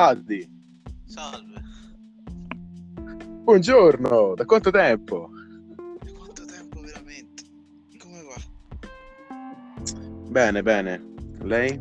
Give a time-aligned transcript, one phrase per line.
[0.00, 0.48] Adi,
[1.06, 1.60] Salve.
[3.42, 5.28] buongiorno, da quanto tempo?
[6.06, 7.42] E quanto tempo veramente?
[7.98, 8.36] Come va?
[10.28, 11.04] Bene, bene.
[11.40, 11.80] Lei?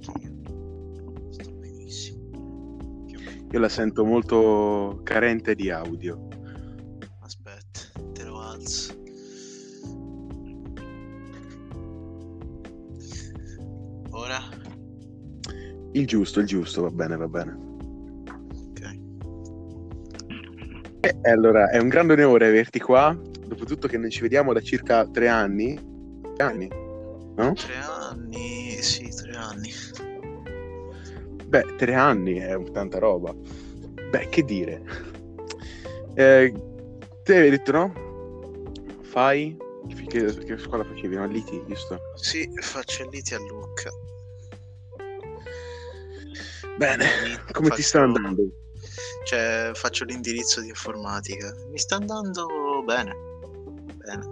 [0.00, 2.76] Sto benissimo.
[3.50, 6.28] Io la sento molto carente di audio.
[15.92, 17.56] Il giusto, il giusto, va bene, va bene.
[18.68, 18.98] Ok.
[21.00, 25.06] E allora, è un grande onore averti qua, dopotutto che noi ci vediamo da circa
[25.06, 25.74] tre anni.
[26.34, 26.68] Tre anni?
[27.36, 27.52] No?
[27.54, 29.70] Tre anni, sì, tre anni.
[31.46, 33.34] Beh, tre anni è tanta roba.
[34.10, 34.82] Beh, che dire.
[36.14, 36.52] Eh,
[37.22, 37.92] te avevi detto no?
[39.02, 39.56] Fai?
[40.08, 41.16] Che, che scuola facevi?
[41.16, 41.98] No, Liti, giusto?
[42.14, 43.90] Sì, faccio liti a Lucca.
[46.76, 47.04] Bene,
[47.52, 48.42] come ti sta faccio- andando?
[49.24, 51.52] Cioè, faccio l'indirizzo di informatica.
[51.70, 52.46] Mi sta andando
[52.84, 53.14] bene.
[54.04, 54.30] Bene.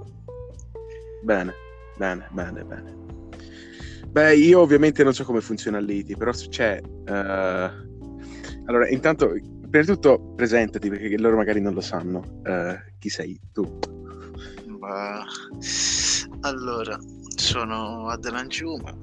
[1.22, 1.54] Bene,
[1.96, 2.98] bene, bene, bene.
[4.08, 6.80] Beh, io ovviamente non so come funziona l'ITI, però c'è...
[7.04, 7.70] eh,
[8.66, 12.40] Allora, intanto, prima di tutto, presentati, perché loro magari non lo sanno.
[12.44, 13.78] Eh, chi sei tu?
[14.80, 15.24] Ma...
[16.40, 16.98] Allora,
[17.36, 18.96] sono Adelan Giuma,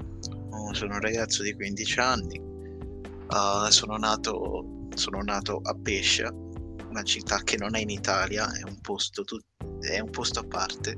[0.50, 2.42] oh, sono un ragazzo di 15 anni,
[3.30, 6.30] Ah, sono, nato, sono nato a Pescia,
[6.90, 9.46] una città che non è in Italia, è un posto, tut-
[9.82, 10.98] è un posto a parte.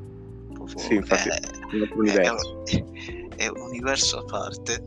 [0.54, 1.40] proprio- Sì, infatti, è,
[1.72, 2.64] Un è- universo.
[3.36, 4.84] è un universo a parte,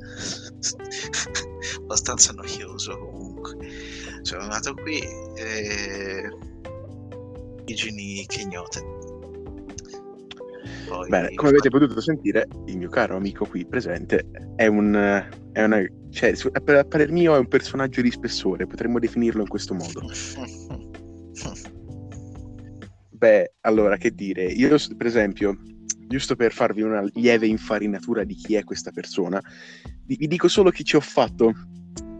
[1.82, 3.56] abbastanza noioso comunque.
[4.22, 5.00] Sono nato qui
[5.34, 6.28] e
[7.62, 9.00] origini kignote.
[10.92, 15.30] Poi Bene, come avete potuto sentire, il mio caro amico qui presente è un...
[15.52, 19.74] È una, cioè, a parer mio è un personaggio di spessore, potremmo definirlo in questo
[19.74, 20.02] modo.
[23.10, 25.56] Beh, allora, che dire, io per esempio,
[26.08, 29.40] giusto per farvi una lieve infarinatura di chi è questa persona,
[30.04, 31.52] vi, dico solo che ci ho fatto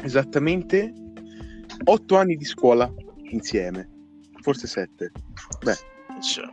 [0.03, 0.93] esattamente
[1.85, 2.93] otto anni di scuola
[3.31, 3.89] insieme,
[4.41, 5.11] forse sette,
[6.21, 6.45] Cioè,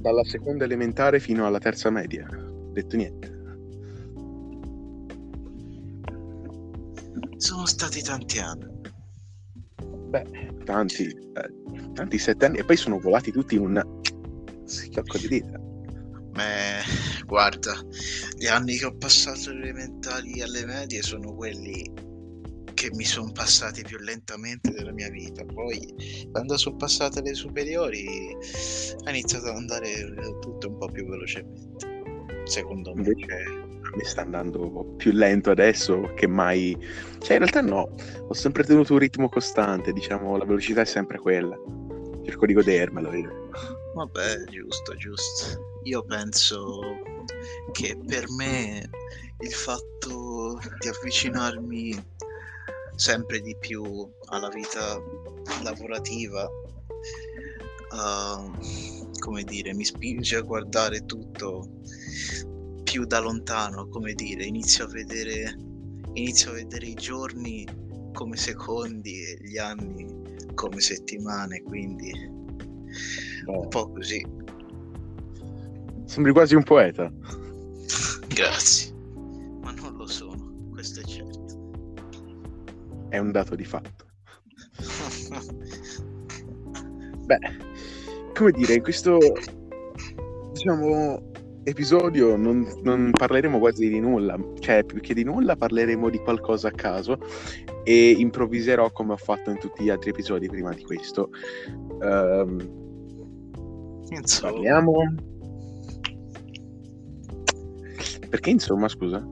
[0.00, 2.26] dalla seconda elementare fino alla terza media,
[2.72, 3.38] detto niente.
[7.40, 8.66] sono stati tanti anni.
[10.10, 13.82] Beh, tanti, eh, tanti sette anni, e poi sono volati tutti un
[14.64, 15.58] schiocco di dita.
[15.58, 17.74] Beh, guarda,
[18.36, 21.90] gli anni che ho passato alle elementari e alle medie sono quelli
[22.80, 25.44] che mi sono passati più lentamente della mia vita.
[25.44, 28.34] Poi, quando sono passate le superiori,
[29.04, 29.90] è iniziato ad andare
[30.40, 31.86] tutto un po' più velocemente.
[32.44, 33.02] Secondo me.
[33.02, 36.74] Invece me sta andando più lento adesso che mai.
[37.18, 37.94] Cioè, in realtà no,
[38.26, 41.58] ho sempre tenuto un ritmo costante, diciamo, la velocità è sempre quella.
[42.24, 43.12] Cerco di godermelo.
[43.12, 43.50] io.
[43.94, 45.80] Vabbè, giusto, giusto.
[45.82, 46.80] Io penso
[47.72, 48.88] che per me
[49.40, 52.28] il fatto di avvicinarmi
[53.00, 53.82] sempre di più
[54.26, 55.02] alla vita
[55.62, 56.46] lavorativa,
[57.92, 58.50] uh,
[59.18, 61.66] come dire, mi spinge a guardare tutto
[62.84, 65.56] più da lontano, come dire, inizio a vedere,
[66.12, 67.66] inizio a vedere i giorni
[68.12, 72.12] come secondi e gli anni come settimane, quindi
[73.46, 74.22] un po' così.
[76.04, 77.10] Sembri quasi un poeta.
[78.28, 78.92] Grazie,
[79.62, 81.39] ma non lo sono, questo è certo.
[83.10, 84.06] È un dato di fatto.
[87.26, 87.38] Beh,
[88.34, 89.18] come dire, in questo
[90.52, 91.28] diciamo
[91.64, 96.68] episodio non, non parleremo quasi di nulla, cioè più che di nulla parleremo di qualcosa
[96.68, 97.18] a caso
[97.84, 101.30] e improvviserò come ho fatto in tutti gli altri episodi prima di questo.
[102.02, 102.78] Ehm,
[104.10, 105.14] Insomma, parliamo.
[108.28, 109.24] Perché insomma, scusa?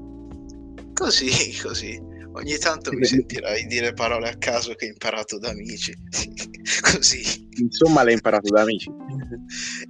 [0.94, 1.30] così,
[1.62, 2.00] così.
[2.38, 5.92] Ogni tanto mi sentirai dire parole a caso che ho imparato da amici.
[6.82, 7.48] così.
[7.58, 8.88] Insomma, l'hai imparato da amici.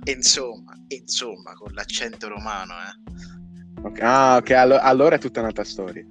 [0.04, 3.82] E insomma, insomma, con l'accento romano, eh.
[3.82, 6.02] Ok, Ah, ok, allo- allora è tutta un'altra storia.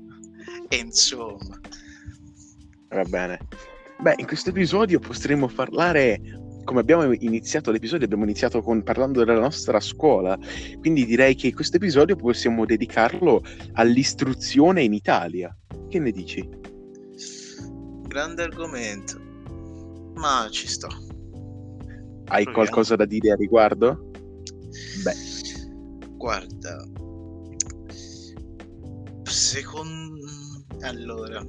[0.70, 1.60] E insomma.
[2.90, 3.40] Va bene.
[4.00, 6.22] Beh, in questo episodio potremmo parlare,
[6.66, 10.38] come abbiamo iniziato l'episodio, abbiamo iniziato con, parlando della nostra scuola,
[10.80, 13.42] quindi direi che questo episodio possiamo dedicarlo
[13.74, 15.52] all'istruzione in Italia.
[15.90, 16.48] Che ne dici?
[18.08, 19.20] Grande argomento.
[20.16, 20.88] Ma ci sto.
[20.88, 22.52] Hai Proviamo.
[22.54, 24.12] qualcosa da dire a riguardo?
[25.04, 25.16] Beh,
[26.18, 26.84] Guarda,
[29.24, 30.26] secondo...
[30.82, 31.44] Allora,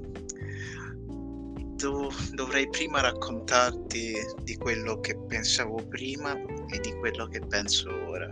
[1.76, 8.30] dov- dovrei prima raccontarti di quello che pensavo prima e di quello che penso ora.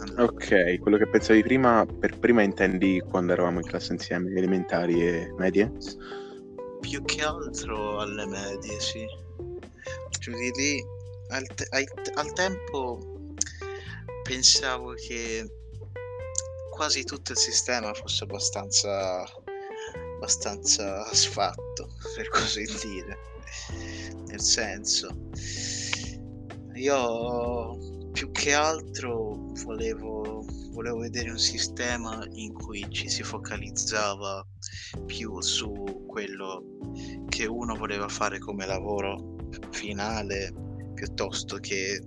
[0.00, 0.24] Allora.
[0.24, 5.34] Ok, quello che pensavi prima, per prima intendi quando eravamo in classe insieme, elementari e
[5.36, 5.72] medie?
[6.80, 9.06] Più che altro alle medie, sì.
[10.18, 10.84] Giù di lì,
[11.28, 11.68] al, te-
[12.14, 12.98] al tempo
[14.22, 15.46] pensavo che
[16.70, 19.24] quasi tutto il sistema fosse abbastanza
[20.16, 23.18] abbastanza sfatto per così dire
[24.26, 25.14] nel senso
[26.80, 34.44] io più che altro volevo, volevo vedere un sistema in cui ci si focalizzava
[35.04, 36.64] più su quello
[37.28, 39.36] che uno voleva fare come lavoro
[39.70, 40.52] finale
[40.94, 42.00] piuttosto che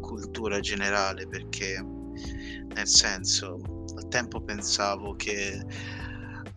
[0.00, 5.62] cultura generale perché nel senso al tempo pensavo che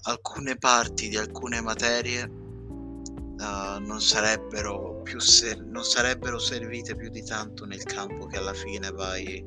[0.04, 2.39] alcune parti di alcune materie
[3.40, 8.54] uh, non, sarebbero più ser- non sarebbero servite più di tanto nel campo che alla
[8.54, 9.46] fine vai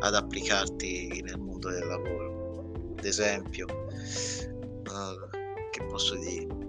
[0.00, 2.94] ad applicarti nel mondo del lavoro.
[2.98, 5.28] Ad esempio, uh,
[5.70, 6.64] che posso dire?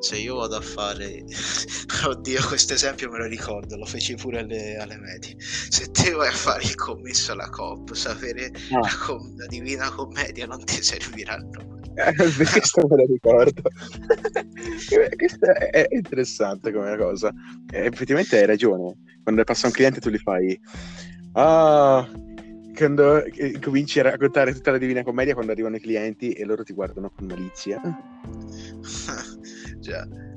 [0.00, 1.24] Se io vado a fare,
[2.06, 5.36] oddio, questo esempio me lo ricordo, lo feci pure alle, alle medie.
[5.38, 8.80] Se te vai a fare il commesso alla COP, sapere no.
[8.80, 11.79] la, com- la divina commedia non ti servirà a nulla
[12.50, 13.62] questo me lo ricordo.
[15.16, 17.32] questo è, interessante come cosa.
[17.72, 18.96] E effettivamente hai ragione.
[19.22, 20.58] Quando passa un cliente tu gli fai...
[21.32, 22.08] Ah,
[22.74, 23.22] quando
[23.60, 27.10] cominci a raccontare tutta la Divina Commedia quando arrivano i clienti e loro ti guardano
[27.10, 27.80] con malizia.
[29.78, 30.08] Già.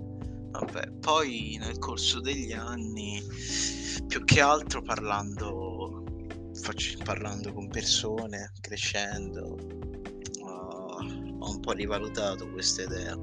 [0.53, 3.19] Vabbè, poi nel corso degli anni,
[4.05, 6.03] più che altro parlando,
[6.53, 9.57] faccio, parlando con persone, crescendo,
[11.43, 13.17] ho un po' rivalutato questa idea.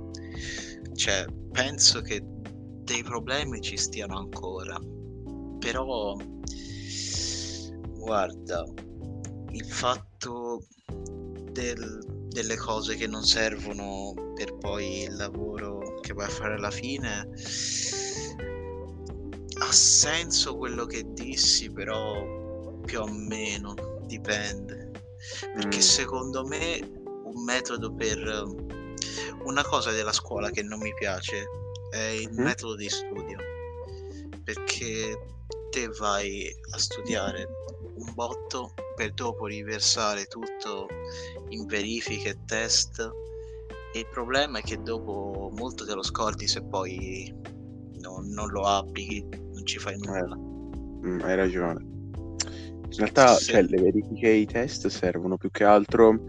[0.95, 4.79] Cioè, penso che dei problemi ci stiano ancora,
[5.59, 6.17] però
[7.99, 8.67] guarda,
[9.51, 10.67] il fatto
[11.53, 16.71] del, delle cose che non servono per poi il lavoro che vai a fare alla
[16.71, 17.29] fine
[19.59, 23.75] ha senso quello che dissi, però più o meno
[24.07, 24.91] dipende.
[25.55, 25.81] Perché mm.
[25.81, 27.00] secondo me
[27.33, 28.19] un metodo per
[29.45, 31.47] una cosa della scuola che non mi piace
[31.91, 32.43] è il mm.
[32.43, 33.39] metodo di studio.
[34.45, 35.19] Perché
[35.71, 37.47] te vai a studiare
[37.95, 40.89] un botto per dopo riversare tutto
[41.49, 43.01] in verifiche e test.
[43.93, 47.35] E il problema è che dopo molto te lo scordi se poi
[47.99, 50.35] non, non lo applichi non ci fai nulla.
[50.35, 51.99] Eh, mm, hai ragione
[52.91, 53.53] in realtà sì.
[53.53, 56.25] cioè, le verifiche e i test servono più che altro,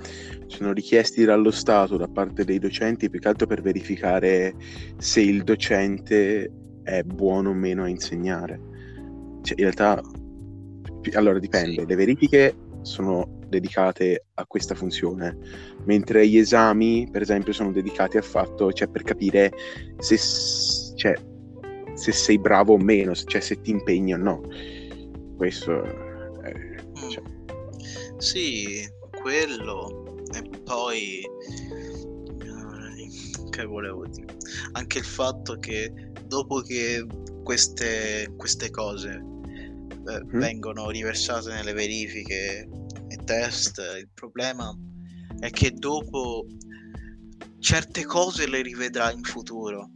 [0.46, 4.54] sono richiesti dallo Stato da parte dei docenti più che altro per verificare
[4.98, 6.52] se il docente
[6.84, 8.60] è buono o meno a insegnare.
[9.42, 10.02] Cioè, in realtà,
[11.14, 11.88] allora dipende, sì.
[11.88, 15.36] le verifiche sono dedicate a questa funzione,
[15.86, 19.52] mentre gli esami, per esempio, sono dedicati al fatto, cioè per capire
[19.98, 20.18] se,
[20.96, 21.16] cioè,
[21.96, 24.42] se sei bravo o meno, cioè se ti impegni o no.
[25.36, 26.10] Questo.
[28.22, 28.88] Sì,
[29.20, 30.24] quello.
[30.32, 33.10] E poi eh,
[33.50, 34.38] che volevo dire?
[34.74, 35.92] Anche il fatto che
[36.28, 37.04] dopo che
[37.44, 40.40] queste, queste cose eh, mm.
[40.40, 42.70] vengono riversate nelle verifiche
[43.08, 44.72] e test il problema
[45.40, 46.46] è che dopo
[47.58, 49.90] certe cose le rivedrai in futuro.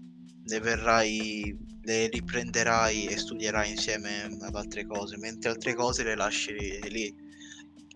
[0.46, 6.54] Le verrai le riprenderai e studierai insieme ad altre cose, mentre altre cose le lasci
[6.90, 7.25] lì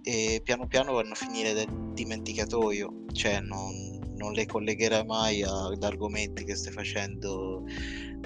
[0.04, 5.84] e piano piano vanno a finire nel dimenticatoio, cioè non, non le collegherai mai ad
[5.84, 7.64] argomenti che stai facendo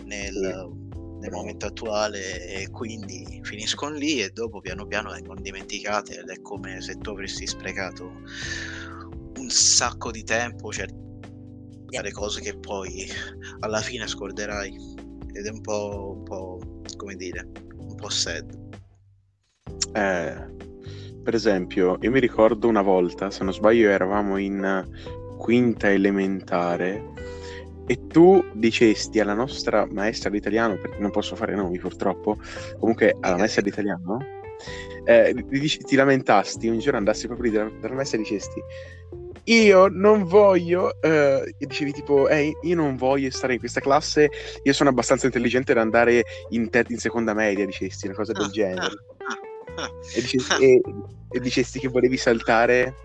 [0.06, 0.72] nel,
[1.20, 6.42] nel momento attuale e quindi finiscono lì e dopo piano piano vengono dimenticate ed è
[6.42, 8.12] come se tu avresti sprecato
[9.38, 10.88] un sacco di tempo, cioè
[12.02, 13.08] le cose che poi
[13.60, 14.76] alla fine scorderai
[15.34, 16.60] ed è un po', un po'
[16.98, 18.62] come dire, un po' sad.
[19.94, 20.72] Eh,
[21.24, 24.88] per esempio, io mi ricordo una volta, se non sbaglio, eravamo in
[25.38, 27.12] quinta elementare
[27.86, 32.38] e tu dicesti alla nostra maestra di italiano, perché non posso fare nomi purtroppo,
[32.80, 34.20] comunque alla maestra di italiano,
[35.06, 35.34] eh,
[35.86, 38.62] ti lamentasti un giorno andassi proprio lì dalla, dalla maestra e dicesti
[39.46, 44.30] io non voglio, eh, dicevi tipo, eh, io non voglio stare in questa classe,
[44.64, 48.46] io sono abbastanza intelligente da andare in, ter- in seconda media, dicesti, una cosa del
[48.46, 48.96] ah, genere.
[50.16, 50.82] E, dicesti, e,
[51.30, 52.96] e, dicesti, che volevi saltare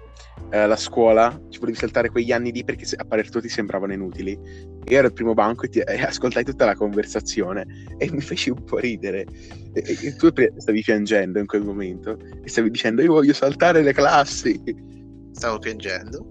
[0.50, 3.92] eh, la scuola, ci volevi saltare quegli anni lì perché a parer tuo ti sembravano
[3.92, 4.32] inutili.
[4.32, 7.66] Io ero al primo banco e, ti, e ascoltai tutta la conversazione
[7.98, 9.26] e mi feci un po' ridere.
[9.72, 13.92] E, e, tu stavi piangendo in quel momento e stavi dicendo io voglio saltare le
[13.92, 14.60] classi.
[15.32, 16.26] Stavo piangendo?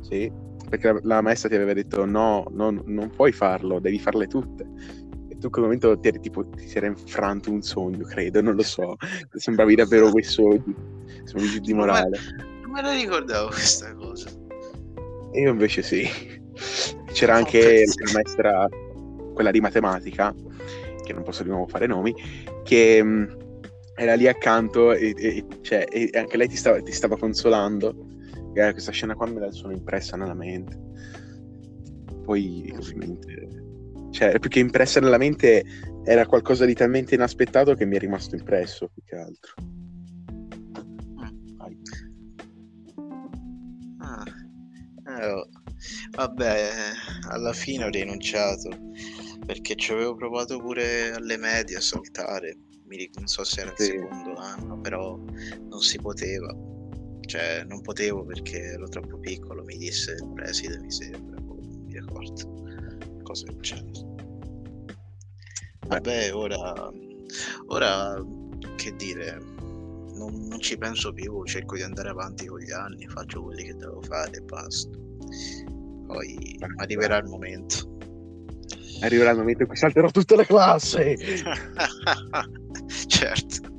[0.00, 0.30] Sì,
[0.68, 4.66] perché la, la maestra ti aveva detto no, no, non puoi farlo, devi farle tutte
[5.38, 8.54] tu in quel momento ti, eri, tipo, ti si era infranto un sogno, credo, non
[8.54, 8.96] lo so.
[9.34, 10.62] Sembravi davvero questo
[11.24, 12.18] sembravi giù di morale.
[12.62, 14.28] Non me la ricordavo questa cosa.
[15.32, 16.08] E io invece sì.
[17.12, 18.68] C'era anche la maestra,
[19.32, 20.34] quella di matematica,
[21.04, 22.14] che non posso di nuovo fare nomi,
[22.62, 23.24] che mh, mm,
[23.96, 28.12] era lì accanto e, e, cioè, e anche lei ti stava, ti stava consolando.
[28.54, 30.78] E questa scena qua me la sono impressa nella mente.
[32.24, 33.48] Poi, ovviamente,
[34.14, 35.64] cioè, più che impressa nella mente,
[36.04, 39.54] era qualcosa di talmente inaspettato che mi è rimasto impresso, più che altro.
[43.98, 44.24] Ah.
[45.08, 45.48] Eh, oh.
[46.12, 46.70] Vabbè,
[47.28, 48.68] alla fine ho rinunciato
[49.44, 52.56] perché ci avevo provato pure alle medie a saltare.
[53.16, 53.84] Non so se era il sì.
[53.86, 56.54] secondo anno, però non si poteva.
[57.26, 61.94] Cioè, non potevo perché ero troppo piccolo, mi disse il preside, mi sembra, non mi
[61.94, 62.62] ricordo
[63.34, 63.90] cosa succede.
[65.86, 66.90] Vabbè, ora,
[67.66, 68.24] ora
[68.76, 69.38] che dire,
[70.14, 73.74] non, non, ci penso più, cerco di andare avanti con gli anni, faccio quelli che
[73.74, 74.96] devo fare e basta.
[76.06, 77.92] Poi arriverà il momento.
[79.00, 81.16] Arriverà il momento in cui salterò tutte le classi.
[83.08, 83.72] certo.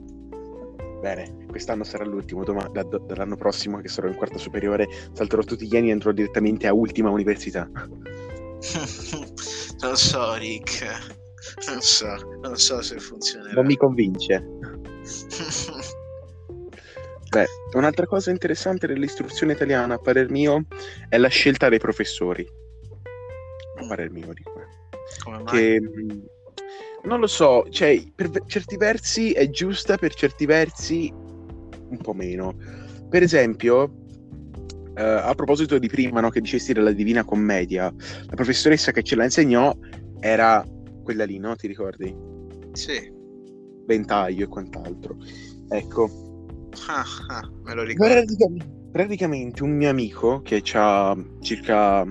[1.01, 5.65] Bene, quest'anno sarà l'ultimo, dom- da- dall'anno prossimo che sarò in quarta superiore, salterò tutti
[5.65, 7.69] gli anni e andrò direttamente a ultima università.
[9.85, 10.83] non so, Rick.
[11.67, 13.53] Non so, non so se funzionerà.
[13.53, 14.43] Non mi convince.
[17.29, 20.65] Beh, un'altra cosa interessante dell'istruzione italiana, a parer mio,
[21.07, 22.47] è la scelta dei professori.
[23.77, 24.53] A parer mio, dico.
[25.23, 25.53] Come mai?
[25.53, 25.79] Che,
[27.03, 32.55] non lo so, cioè, per certi versi è giusta, per certi versi un po' meno.
[33.09, 34.04] Per esempio,
[34.97, 37.93] Uh, a proposito di prima, no, che dicesti della Divina Commedia,
[38.27, 39.75] la professoressa che ce la insegnò
[40.21, 40.65] era
[41.03, 41.53] quella lì, no?
[41.55, 42.15] Ti ricordi?
[42.71, 43.11] Sì.
[43.85, 45.17] Ventaglio e quant'altro.
[45.67, 46.69] Ecco.
[46.87, 48.13] Ah, ah, me lo ricordo.
[48.13, 52.05] Praticamente, praticamente un mio amico che ha circa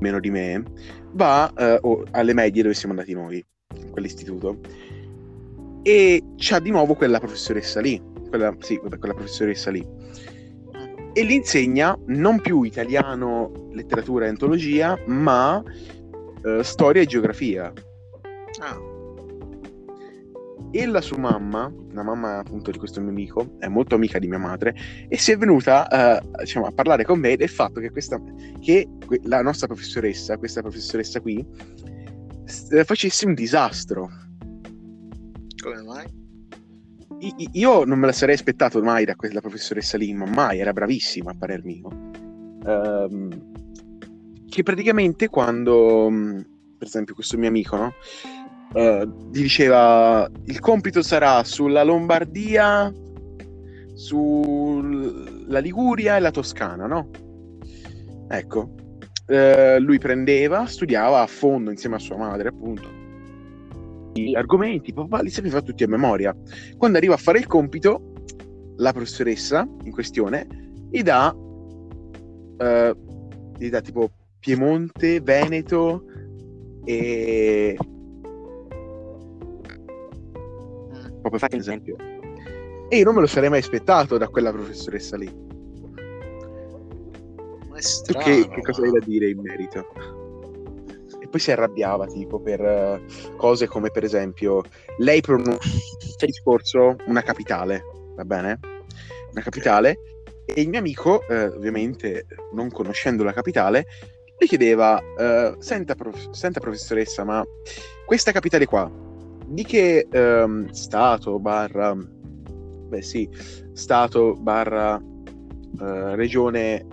[0.00, 0.64] meno di me
[1.12, 3.44] va uh, alle medie dove siamo andati noi,
[3.76, 4.58] in quell'istituto,
[5.82, 8.02] e c'ha di nuovo quella professoressa lì.
[8.28, 9.86] Quella, sì, quella professoressa lì
[11.12, 15.62] e gli insegna non più italiano, letteratura e antologia, ma
[16.42, 17.72] uh, storia e geografia.
[18.60, 18.80] Ah.
[20.70, 24.26] E la sua mamma, la mamma appunto di questo mio amico, è molto amica di
[24.26, 24.74] mia madre,
[25.08, 28.18] e si è venuta uh, diciamo, a parlare con me del fatto che, questa,
[28.60, 28.88] che
[29.24, 31.46] la nostra professoressa, questa professoressa qui,
[32.84, 34.08] facesse un disastro.
[35.62, 36.21] Come mai?
[37.52, 41.30] Io non me la sarei aspettato mai da quella professoressa lì, ma mai, era bravissima
[41.30, 41.88] a parer mio.
[42.64, 43.50] Um,
[44.48, 46.40] che praticamente quando, mm,
[46.78, 47.94] per esempio, questo mio amico, no?
[48.72, 52.92] Uh, diceva il compito sarà sulla Lombardia,
[53.94, 57.10] sulla Liguria e la Toscana, no?
[58.28, 58.74] Ecco,
[59.26, 63.00] uh, lui prendeva, studiava a fondo insieme a sua madre, appunto
[64.12, 66.36] gli argomenti, papà li sapeva tutti a memoria.
[66.76, 68.12] Quando arriva a fare il compito,
[68.76, 70.46] la professoressa in questione
[70.90, 72.96] gli dà, uh,
[73.56, 76.04] gli dà tipo Piemonte, Veneto
[76.84, 77.76] e...
[81.20, 81.96] Proprio fare un esempio.
[82.88, 85.50] E io non me lo sarei mai aspettato da quella professoressa lì.
[87.74, 89.86] Strano, tu che, che cosa hai da dire in merito?
[91.32, 94.62] Poi si arrabbiava tipo per uh, cose come per esempio
[94.98, 97.82] lei pronuncia il discorso una capitale,
[98.14, 98.60] va bene?
[99.30, 99.96] Una capitale
[100.44, 103.86] e il mio amico, eh, ovviamente non conoscendo la capitale,
[104.36, 107.42] le chiedeva, uh, senta, prof- senta, professoressa, ma
[108.04, 108.90] questa capitale qua,
[109.46, 113.26] di che um, stato barra, beh sì,
[113.72, 116.86] stato barra uh, regione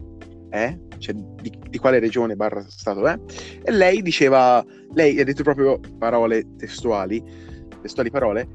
[0.50, 0.78] è?
[1.00, 3.20] Cioè di, di, quale regione barra stato è,
[3.64, 4.64] e lei diceva,
[4.94, 7.24] lei ha detto proprio parole testuali,
[7.82, 8.48] testuali parole,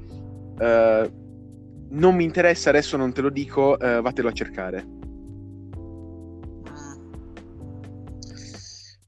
[0.59, 1.23] uh,
[1.91, 4.87] non mi interessa, adesso non te lo dico, uh, vatelo a cercare.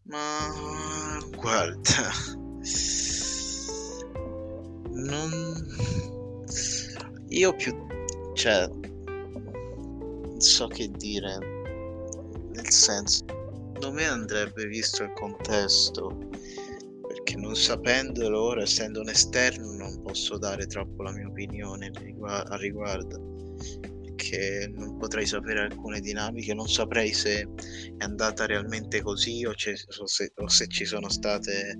[0.04, 2.10] Ma guarda,
[4.92, 5.30] non...
[7.28, 7.76] Io più...
[8.34, 11.55] cioè, non so che dire
[12.56, 16.18] nel senso, secondo me andrebbe visto il contesto,
[17.06, 21.90] perché non sapendolo ora, essendo un esterno, non posso dare troppo la mia opinione
[22.26, 23.34] a riguardo
[24.16, 27.48] perché non potrei sapere alcune dinamiche, non saprei se
[27.96, 31.76] è andata realmente così o, o, se, o se, ci sono state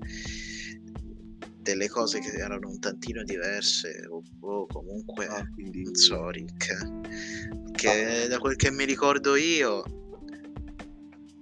[1.59, 5.83] delle cose che erano un tantino diverse o, o comunque ah, quindi...
[5.83, 8.27] non so Rick che ah.
[8.27, 9.83] da quel che mi ricordo io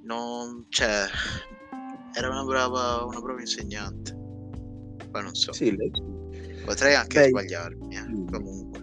[0.05, 1.05] non cioè
[2.13, 4.15] era una brava una brava insegnante
[5.11, 5.91] poi non so sì, lei...
[6.63, 8.81] potrei anche Beh, sbagliarmi eh, comunque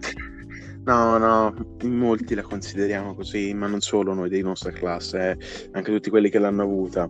[0.85, 5.69] No, no, in molti la consideriamo così, ma non solo noi dei nostra classe, eh,
[5.71, 7.09] anche tutti quelli che l'hanno avuta.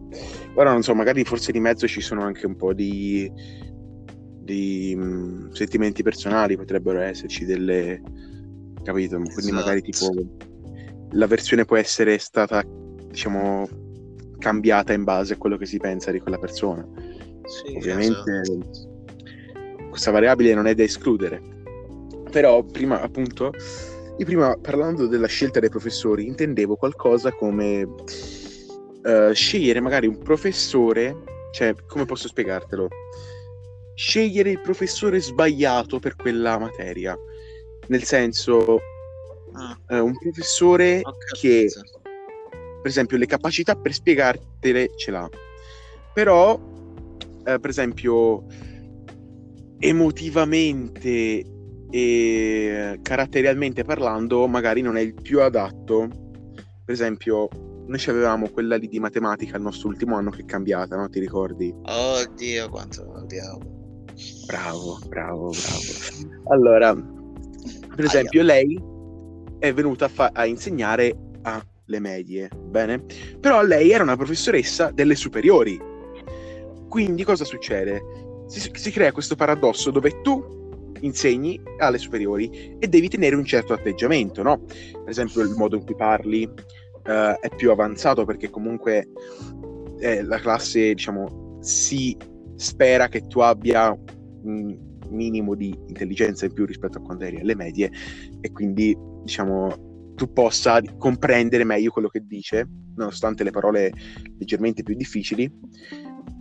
[0.54, 3.32] Ora non so, magari forse di mezzo ci sono anche un po' di,
[4.40, 8.00] di mh, mm, sentimenti personali, potrebbero esserci delle...
[8.84, 9.16] capito?
[9.16, 9.56] Quindi esatto.
[9.56, 10.08] magari tipo
[11.14, 12.64] la versione può essere stata,
[13.08, 13.68] diciamo,
[14.44, 16.86] cambiata in base a quello che si pensa di quella persona.
[17.46, 19.88] Sì, Ovviamente esatto.
[19.90, 21.42] questa variabile non è da escludere
[22.34, 23.52] però prima appunto
[24.18, 31.16] io prima parlando della scelta dei professori intendevo qualcosa come uh, scegliere magari un professore
[31.52, 32.88] cioè come posso spiegartelo
[33.94, 37.16] scegliere il professore sbagliato per quella materia
[37.88, 38.80] nel senso
[39.54, 39.80] ah.
[39.90, 41.04] uh, un professore
[41.40, 41.68] che
[42.84, 45.30] per esempio le capacità per spiegartele ce l'ha
[46.14, 48.46] però uh, per esempio
[49.80, 51.44] emotivamente
[51.96, 56.08] e caratterialmente parlando magari non è il più adatto.
[56.84, 57.48] Per esempio,
[57.86, 61.08] noi avevamo quella lì di matematica al nostro ultimo anno che è cambiata, no?
[61.08, 61.72] Ti ricordi?
[61.84, 63.60] Oddio, quanto odiavo.
[64.48, 66.52] Bravo, bravo, bravo.
[66.52, 66.96] Allora,
[67.96, 68.54] per esempio, Aia.
[68.54, 68.84] lei
[69.60, 71.16] è venuta a, fa- a insegnare
[71.88, 73.04] alle medie, bene?
[73.40, 75.80] Però lei era una professoressa delle superiori.
[76.88, 78.02] Quindi cosa succede?
[78.48, 80.62] Si, si crea questo paradosso dove tu
[81.02, 84.64] insegni alle superiori e devi tenere un certo atteggiamento, no?
[84.64, 89.10] Per esempio il modo in cui parli uh, è più avanzato perché comunque
[90.00, 92.16] eh, la classe, diciamo, si
[92.56, 93.98] spera che tu abbia
[94.44, 94.78] un
[95.10, 97.92] minimo di intelligenza in più rispetto a quando eri alle medie
[98.42, 99.93] e quindi, diciamo,
[100.24, 103.92] tu possa comprendere meglio quello che dice, nonostante le parole
[104.38, 105.52] leggermente più difficili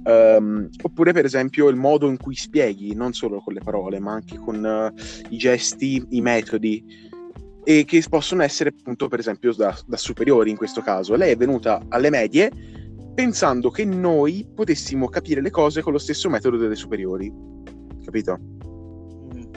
[0.05, 4.13] Um, oppure, per esempio, il modo in cui spieghi, non solo con le parole, ma
[4.13, 4.93] anche con uh,
[5.29, 6.85] i gesti, i metodi,
[7.63, 11.15] e che possono essere, appunto, per esempio, da, da, superiori in questo caso.
[11.15, 12.51] Lei è venuta alle medie
[13.15, 17.33] pensando che noi potessimo capire le cose con lo stesso metodo delle superiori,
[18.05, 18.39] capito?
[18.41, 19.53] Mm.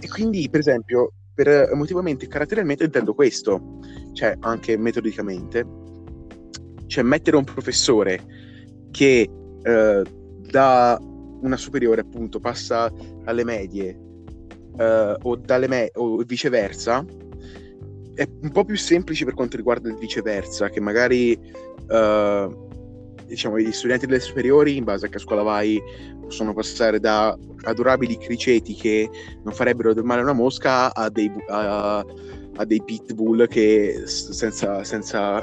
[0.00, 3.78] E quindi, per esempio, per emotivamente e caratterialmente intendo questo,
[4.12, 5.64] cioè anche metodicamente,
[6.88, 8.24] cioè mettere un professore
[8.90, 9.30] che
[9.62, 10.02] eh,
[10.50, 12.92] da una superiore appunto passa
[13.24, 13.96] alle medie
[14.76, 17.04] eh, o, dalle me- o viceversa
[18.14, 21.38] è un po' più semplice per quanto riguarda il viceversa che magari
[21.88, 22.48] eh,
[23.26, 25.80] diciamo gli studenti delle superiori in base a che scuola vai
[26.28, 29.08] possono passare da adorabili criceti che
[29.42, 32.04] non farebbero del male a una mosca a dei, a,
[32.56, 35.40] a dei pitbull che senza, senza,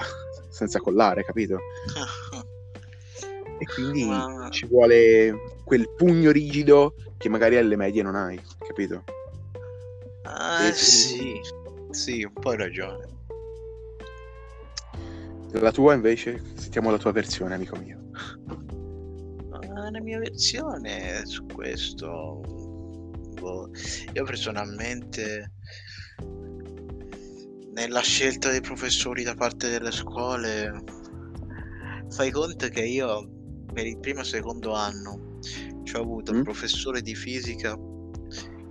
[0.48, 1.58] senza collare capito?
[3.58, 4.48] e quindi Ma...
[4.52, 9.04] ci vuole quel pugno rigido che magari alle medie non hai, capito?
[10.24, 11.41] Ah, e sì,
[11.89, 13.13] sì, un po' hai ragione.
[15.54, 18.04] La tua invece, sentiamo la tua versione, amico mio.
[19.89, 22.41] La mia versione su questo,
[23.39, 23.69] boh,
[24.13, 25.52] io personalmente
[27.74, 30.82] nella scelta dei professori da parte delle scuole
[32.10, 33.30] fai conto che io
[33.74, 35.39] per il primo e secondo anno
[35.93, 36.38] ho avuto mm.
[36.38, 37.78] un professore di fisica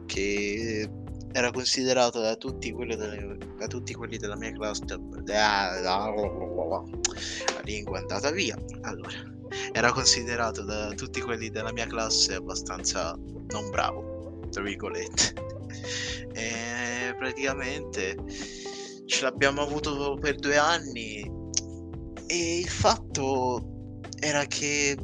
[0.07, 0.89] che
[1.37, 5.01] era considerato da tutti delle, da tutti quelli della mia classe la
[7.65, 9.33] lingua è andata via allora
[9.73, 13.19] era considerato da tutti quelli della mia classe abbastanza
[13.49, 15.35] non bravo tra virgolette
[16.33, 18.15] e praticamente
[19.07, 21.29] ce l'abbiamo avuto per due anni
[22.27, 24.97] e il fatto era che,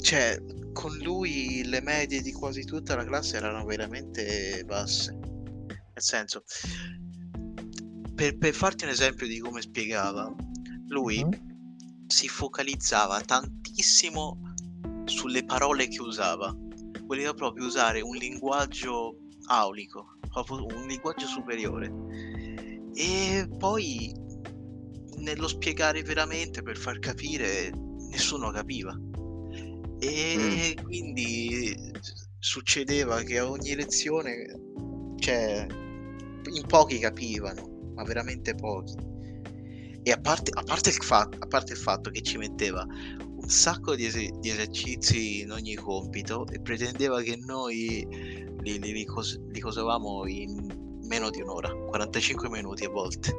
[0.00, 0.38] cioè,
[0.72, 5.19] con lui le medie di quasi tutta la classe erano veramente basse.
[5.92, 6.42] Nel senso,
[8.14, 10.34] per, per farti un esempio di come spiegava,
[10.88, 12.06] lui mm-hmm.
[12.06, 14.54] si focalizzava tantissimo
[15.04, 16.54] sulle parole che usava.
[17.04, 21.92] Voleva proprio usare un linguaggio aulico, un linguaggio superiore.
[22.94, 24.12] E poi
[25.16, 27.70] nello spiegare veramente per far capire
[28.10, 28.96] nessuno capiva.
[29.98, 30.84] E mm.
[30.84, 31.76] quindi
[32.38, 34.46] succedeva che a ogni lezione,
[35.20, 38.94] cioè, in pochi capivano, ma veramente pochi.
[40.02, 43.48] E a parte, a parte, il, fatto, a parte il fatto che ci metteva un
[43.48, 48.06] sacco di, es- di, esercizi in ogni compito e pretendeva che noi
[48.62, 53.36] li, li, li, cos- li cosavamo in meno di un'ora, 45 minuti a volte.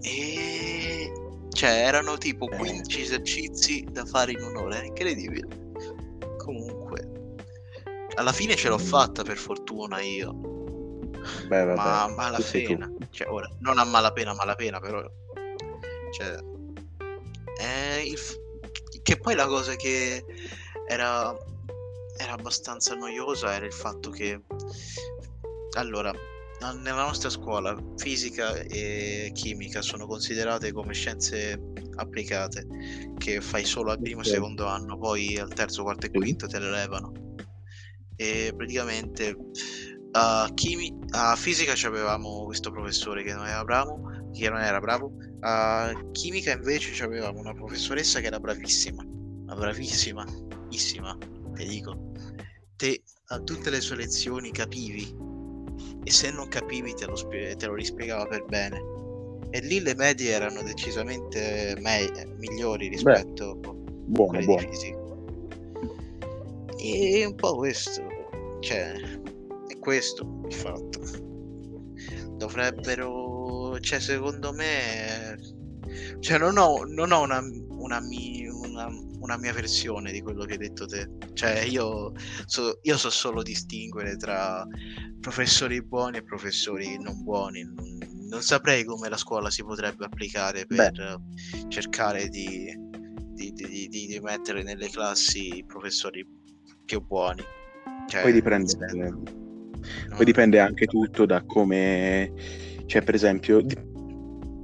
[0.00, 1.12] E
[1.50, 5.46] cioè erano tipo 15 esercizi da fare in un'ora, è incredibile.
[6.38, 7.34] Comunque,
[8.16, 10.53] alla fine ce l'ho fatta per fortuna io.
[11.46, 15.02] Beh, vabbè, ma a malapena, cioè ora, non a malapena, a malapena, però
[16.12, 16.38] cioè,
[18.02, 18.18] il,
[19.02, 20.24] che poi la cosa che
[20.86, 21.36] era,
[22.16, 24.42] era abbastanza noiosa era il fatto che
[25.76, 26.12] allora
[26.72, 31.60] nella nostra scuola fisica e chimica sono considerate come scienze
[31.96, 32.66] applicate
[33.18, 36.58] che fai solo al primo e secondo anno, poi al terzo, quarto e quinto te
[36.58, 37.12] le levano.
[38.16, 39.36] E praticamente
[40.16, 45.12] a, chimi- a fisica avevamo questo professore che non era bravo, che non era bravo.
[45.40, 49.04] A chimica invece avevamo una professoressa che era bravissima,
[49.46, 51.18] ma bravissima, bravissima,
[51.54, 52.12] te dico.
[52.76, 55.14] Te a tutte le sue lezioni capivi
[56.04, 58.92] e se non capivi te lo, spie- te lo rispiegava per bene.
[59.50, 63.68] E lì le medie erano decisamente me- migliori rispetto Beh,
[64.06, 64.60] buono, a quelle buono.
[64.60, 65.02] di fisica.
[66.78, 68.02] E un po' questo,
[68.60, 69.22] cioè,
[69.84, 71.00] questo il fatto.
[72.36, 75.38] Dovrebbero, cioè, secondo me,
[76.20, 78.88] cioè, non ho, non ho una, una, una,
[79.20, 81.08] una, mia versione di quello che hai detto te.
[81.34, 82.12] Cioè, io
[82.46, 84.66] so, io so solo distinguere tra
[85.20, 87.62] professori buoni e professori non buoni.
[87.62, 91.68] Non, saprei come la scuola si potrebbe applicare per Beh.
[91.68, 92.74] cercare di,
[93.32, 96.26] di, di, di, mettere nelle classi i professori
[96.84, 97.42] più buoni.
[98.08, 99.42] Cioè, poi, dipende?
[100.14, 102.32] Poi dipende anche tutto da come,
[102.86, 103.64] cioè per esempio,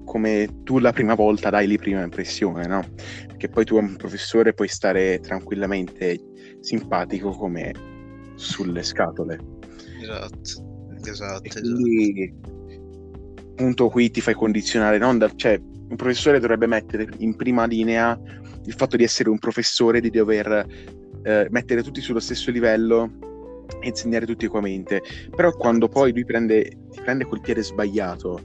[0.04, 2.84] come tu la prima volta dai la prima impressione, no?
[3.26, 6.18] Perché poi tu a un professore puoi stare tranquillamente
[6.60, 7.72] simpatico come
[8.34, 9.58] sulle scatole
[10.00, 10.38] Esatto,
[11.04, 11.74] esatto, esatto.
[11.74, 12.34] Quindi,
[13.50, 18.18] appunto qui ti fai condizionare, non da, cioè un professore dovrebbe mettere in prima linea
[18.64, 20.66] il fatto di essere un professore, di dover
[21.22, 23.29] eh, mettere tutti sullo stesso livello
[23.82, 25.02] insegnare tutti equamente.
[25.34, 28.40] Però quando poi lui prende, ti prende col piede sbagliato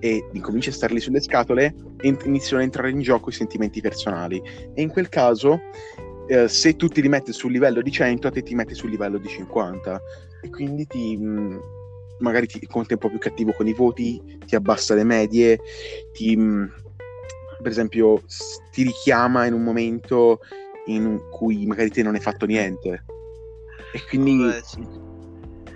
[0.00, 4.42] e incomincia a starli sulle scatole, iniziano a entrare in gioco i sentimenti personali.
[4.74, 5.60] E in quel caso,
[6.26, 9.18] eh, se tu ti rimetti sul livello di 100, a te ti metti sul livello
[9.18, 10.00] di 50
[10.42, 11.56] e quindi ti, mm,
[12.18, 15.58] magari ti conta un po' più cattivo con i voti, ti abbassa le medie,
[16.12, 16.64] ti, mm,
[17.62, 18.22] per esempio
[18.72, 20.40] ti richiama in un momento
[20.86, 23.04] in cui magari te non hai fatto niente.
[23.94, 24.60] E quindi Vabbè,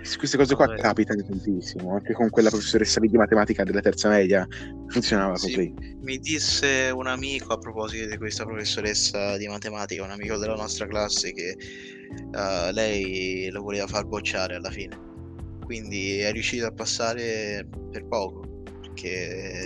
[0.01, 0.17] sì.
[0.17, 0.81] queste cose qua Vabbè.
[0.81, 4.45] capitano tantissimo, anche con quella professoressa di matematica della terza media
[4.87, 5.73] funzionava sì, così.
[6.01, 10.85] Mi disse un amico a proposito di questa professoressa di matematica, un amico della nostra
[10.85, 11.55] classe che
[12.33, 14.99] uh, lei lo voleva far bocciare alla fine.
[15.63, 19.65] Quindi è riuscito a passare per poco, perché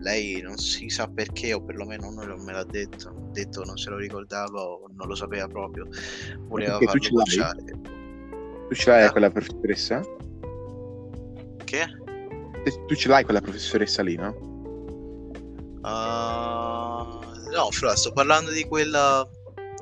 [0.00, 3.96] lei non si sa perché, o perlomeno non me l'ha detto, detto non se lo
[3.96, 5.86] ricordava o non lo sapeva proprio,
[6.48, 7.80] voleva perché farlo bocciare.
[8.68, 9.10] Tu ce l'hai ah.
[9.10, 10.00] quella professoressa?
[11.64, 11.86] Che?
[12.86, 14.48] Tu ce l'hai quella professoressa lì, no?
[15.82, 19.26] Uh, no, Fra, sto parlando di quella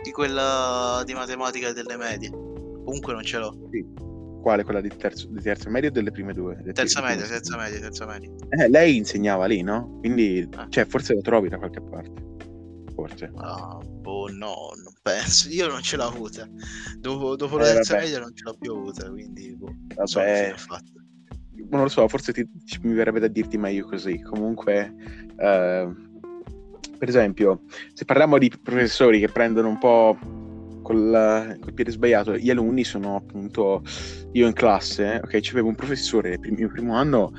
[0.02, 2.31] di quella di matematica delle medie.
[2.31, 3.57] Comunque non ce l'ho.
[3.70, 4.07] Sì.
[4.48, 4.64] Quale?
[4.64, 6.56] Quella di, terzo, di terza media o delle prime due?
[6.56, 8.30] Delle terza media, terza media, terza media.
[8.48, 9.98] Eh, lei insegnava lì, no?
[9.98, 10.66] Quindi, ah.
[10.70, 12.24] cioè, forse lo trovi da qualche parte.
[12.94, 13.30] Forse.
[13.37, 15.50] Ah, boh, no, non penso.
[15.50, 16.48] Io non ce l'ho avuta.
[16.96, 18.04] Dopo, dopo eh, la terza vabbè.
[18.06, 20.06] media non ce l'ho più avuta, quindi, boh, vabbè.
[20.06, 20.20] So
[21.68, 22.48] non lo so, forse ti,
[22.84, 24.18] mi verrebbe da dirti meglio così.
[24.22, 24.94] Comunque,
[25.37, 25.94] eh,
[26.96, 30.16] per esempio, se parliamo di professori che prendono un po'
[30.88, 33.83] col, col piede sbagliato, gli alunni sono appunto
[34.33, 37.31] io in classe, ok, c'avevo un professore il mio primo anno,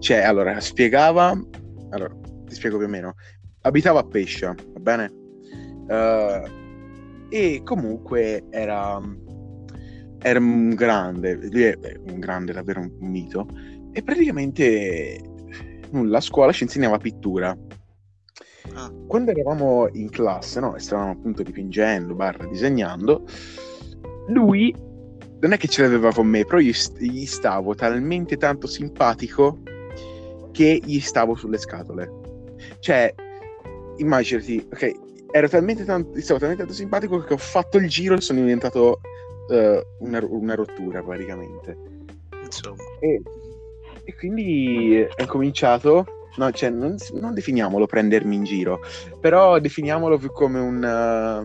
[0.00, 1.30] cioè, allora, spiegava,
[1.90, 2.12] allora,
[2.46, 3.14] ti spiego più o meno,
[3.60, 5.12] abitava a Pescia, va bene?
[5.86, 9.00] Uh, e comunque era,
[10.18, 13.46] era un grande, lui è un grande, davvero un mito,
[13.92, 15.20] e praticamente
[15.90, 17.56] nulla, a scuola ci insegnava pittura
[18.74, 18.92] Ah.
[19.06, 23.24] Quando eravamo in classe, no, stavamo appunto dipingendo, barra disegnando,
[24.28, 24.74] lui
[25.40, 29.60] non è che ce l'aveva con me, però gli, gli stavo talmente tanto simpatico
[30.52, 32.10] che gli stavo sulle scatole.
[32.78, 33.14] Cioè,
[33.98, 34.92] immaginati, ok,
[35.30, 39.00] ero talmente tanto, stavo talmente tanto simpatico che ho fatto il giro e sono diventato
[39.48, 41.76] uh, una, una, rottura praticamente.
[42.42, 42.82] Insomma.
[43.00, 43.20] E,
[44.04, 48.80] e quindi è cominciato no, cioè, non, non, definiamolo prendermi in giro,
[49.20, 51.42] però definiamolo più come un,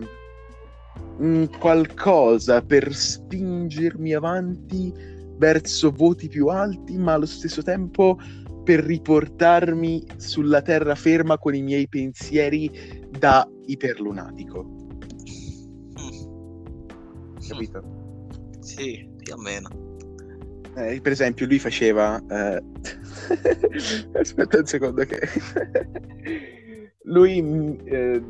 [1.18, 4.92] uh, un, qualcosa per spingermi avanti
[5.36, 8.18] verso voti più alti, ma allo stesso tempo
[8.64, 12.70] per riportarmi sulla terraferma con i miei pensieri
[13.10, 14.64] da iperlunatico.
[16.00, 17.38] Mm.
[17.48, 17.82] Capito?
[18.60, 19.91] Sì, più o meno.
[20.74, 22.22] Eh, per esempio, lui faceva.
[22.30, 22.62] Eh...
[24.18, 25.20] Aspetta un secondo, che.
[27.04, 28.22] lui mm, eh,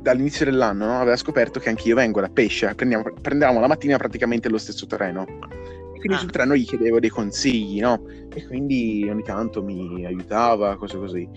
[0.00, 2.74] dall'inizio dell'anno no, aveva scoperto che anch'io vengo da Pescia.
[2.74, 5.24] Prendiamo, prendevamo la mattina praticamente lo stesso treno.
[5.24, 6.18] E quindi ah.
[6.18, 8.04] sul treno gli chiedevo dei consigli, no?
[8.34, 11.28] E quindi ogni tanto mi aiutava, cose così.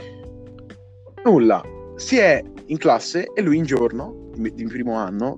[1.23, 1.63] Nulla.
[1.95, 5.37] Si è in classe e lui in giorno, in primo anno,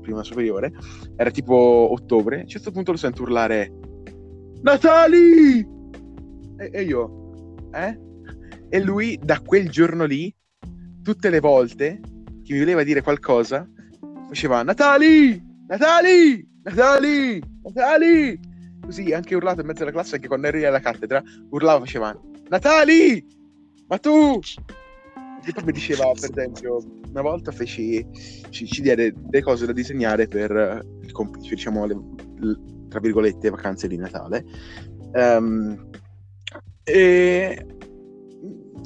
[0.00, 0.72] prima superiore,
[1.16, 3.72] era tipo ottobre, a un certo punto lo sento urlare
[4.64, 5.58] Natali!
[6.56, 8.00] E, e io, eh?
[8.70, 10.34] E lui da quel giorno lì,
[11.02, 12.00] tutte le volte
[12.42, 13.68] che mi voleva dire qualcosa,
[14.26, 15.38] faceva Natali!
[15.68, 16.48] Natali!
[16.62, 17.42] Natali!
[17.62, 18.40] Natali!
[18.80, 23.22] Così, anche urlato in mezzo alla classe, anche quando eri alla cattedra, urlava, faceva Natali!
[23.86, 24.40] Ma tu!
[25.44, 28.02] E poi mi diceva, per esempio, una volta feci,
[28.48, 31.96] ci, ci diede delle cose da disegnare per il compito, diciamo, le,
[32.94, 34.44] tra virgolette, vacanze di Natale.
[35.14, 35.90] Um,
[36.84, 37.66] e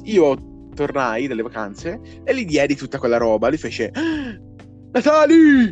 [0.03, 3.49] io tornai dalle vacanze e gli diedi tutta quella roba.
[3.49, 4.35] Lui fece: ah,
[4.91, 5.71] Natali!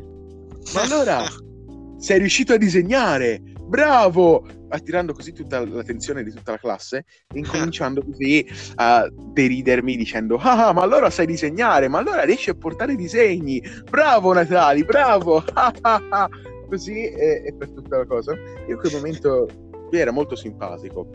[0.74, 1.24] Ma allora
[1.98, 3.42] sei riuscito a disegnare?
[3.64, 4.46] Bravo!
[4.70, 8.46] Attirando così tutta l'attenzione di tutta la classe, e incominciando così
[8.76, 13.64] a deridermi dicendo: Ah, ma allora sai disegnare, ma allora riesci a portare disegni.
[13.90, 15.44] Bravo Natali, bravo!
[16.68, 18.34] così e, e, per tutta la cosa.
[18.34, 19.48] Io in quel momento
[19.90, 21.08] lui era molto simpatico,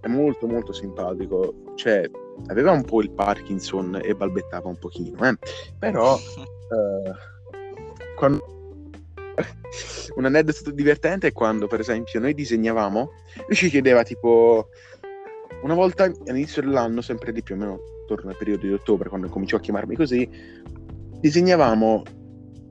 [0.00, 2.08] è molto molto simpatico, cioè
[2.46, 5.36] aveva un po' il Parkinson e balbettava un pochino, eh?
[5.78, 6.16] però
[6.72, 8.54] eh, quando...
[10.16, 13.10] un aneddoto divertente è quando per esempio noi disegnavamo,
[13.46, 14.68] lui ci chiedeva tipo
[15.62, 19.28] una volta all'inizio dell'anno, sempre di più o meno attorno al periodo di ottobre, quando
[19.28, 20.28] cominciò a chiamarmi così,
[21.20, 22.02] disegnavamo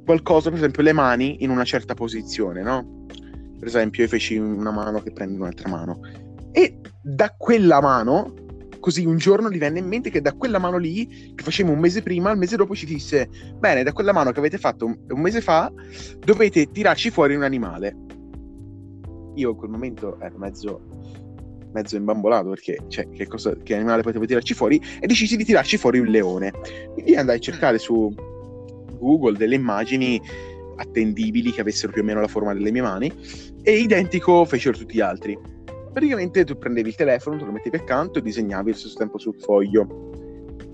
[0.05, 3.05] qualcosa, per esempio le mani in una certa posizione, no?
[3.57, 5.99] Per esempio io feci una mano che prende un'altra mano.
[6.51, 8.33] E da quella mano,
[8.79, 11.81] così un giorno gli venne in mente che da quella mano lì, che facevamo un
[11.81, 15.19] mese prima, il mese dopo ci disse, bene, da quella mano che avete fatto un,
[15.19, 15.71] mese fa,
[16.19, 17.95] dovete tirarci fuori un animale.
[19.35, 20.81] Io in quel momento ero mezzo
[21.73, 25.75] mezzo imbambolato perché cioè, che, cosa, che animale potevo tirarci fuori e decisi di tirarci
[25.75, 26.53] fuori un leone
[26.93, 28.15] quindi andai a cercare su
[28.95, 30.21] Google delle immagini
[30.77, 33.11] attendibili che avessero più o meno la forma delle mie mani
[33.61, 35.37] e identico fecero tutti gli altri.
[35.91, 39.35] Praticamente tu prendevi il telefono, te lo mettevi accanto e disegnavi allo stesso tempo sul
[39.35, 40.09] foglio.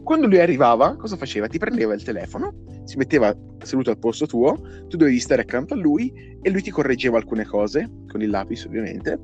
[0.03, 1.47] Quando lui arrivava, cosa faceva?
[1.47, 5.77] Ti prendeva il telefono, si metteva seduto al posto tuo, tu dovevi stare accanto a
[5.77, 9.19] lui e lui ti correggeva alcune cose, con il lapis ovviamente,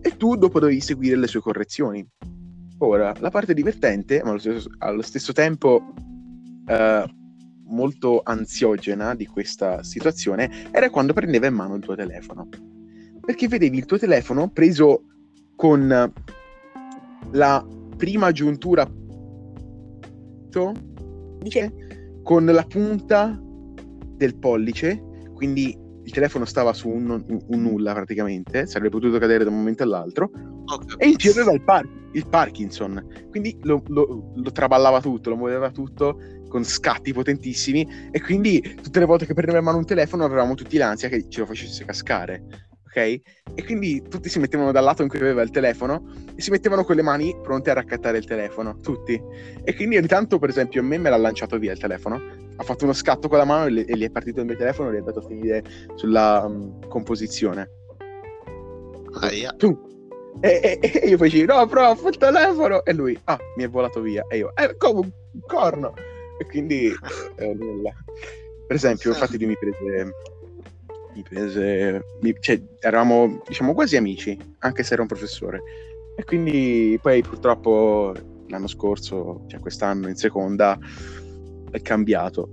[0.00, 2.06] e tu dopo dovevi seguire le sue correzioni.
[2.78, 5.82] Ora, la parte divertente, ma allo stesso, allo stesso tempo
[6.66, 7.08] uh,
[7.68, 12.48] molto ansiogena di questa situazione era quando prendeva in mano il tuo telefono.
[13.20, 15.04] Perché vedevi il tuo telefono preso
[15.54, 16.12] con
[17.32, 18.88] la prima giuntura
[22.22, 23.40] con la punta
[24.16, 25.02] del pollice,
[25.34, 29.56] quindi il telefono stava su un, un, un, nulla praticamente, sarebbe potuto cadere da un
[29.56, 30.30] momento all'altro,
[30.64, 30.96] okay.
[30.98, 35.36] e in più aveva il, par- il Parkinson, quindi lo, lo, lo, traballava tutto, lo
[35.36, 39.86] muoveva tutto con scatti potentissimi e quindi tutte le volte che prendeva in mano un
[39.86, 42.42] telefono avevamo tutti l'ansia che ce lo facesse cascare.
[42.88, 42.96] Ok?
[42.96, 46.84] E quindi tutti si mettevano dal lato in cui aveva il telefono e si mettevano
[46.84, 49.20] con le mani pronte a raccattare il telefono, tutti.
[49.62, 52.20] E quindi ogni tanto, per esempio, a me me l'ha lanciato via il telefono,
[52.56, 54.56] ha fatto uno scatto con la mano e, le, e gli è partito il mio
[54.56, 55.62] telefono e gli è andato a finire
[55.96, 57.70] sulla um, composizione.
[59.20, 59.52] Aia.
[59.56, 59.86] Tu.
[60.40, 62.84] E, e, e io poi no, prof, il telefono!
[62.84, 64.24] E lui, ah, mi è volato via.
[64.28, 65.94] E io, eh, come un corno!
[66.38, 66.86] E quindi
[67.36, 67.92] eh, nulla.
[68.66, 70.12] Per esempio, infatti lui mi prese
[71.14, 75.60] mi prese mi, cioè, eravamo diciamo quasi amici, anche se era un professore.
[76.16, 78.14] E quindi poi purtroppo
[78.48, 80.78] l'anno scorso, cioè quest'anno in seconda
[81.70, 82.48] è cambiato.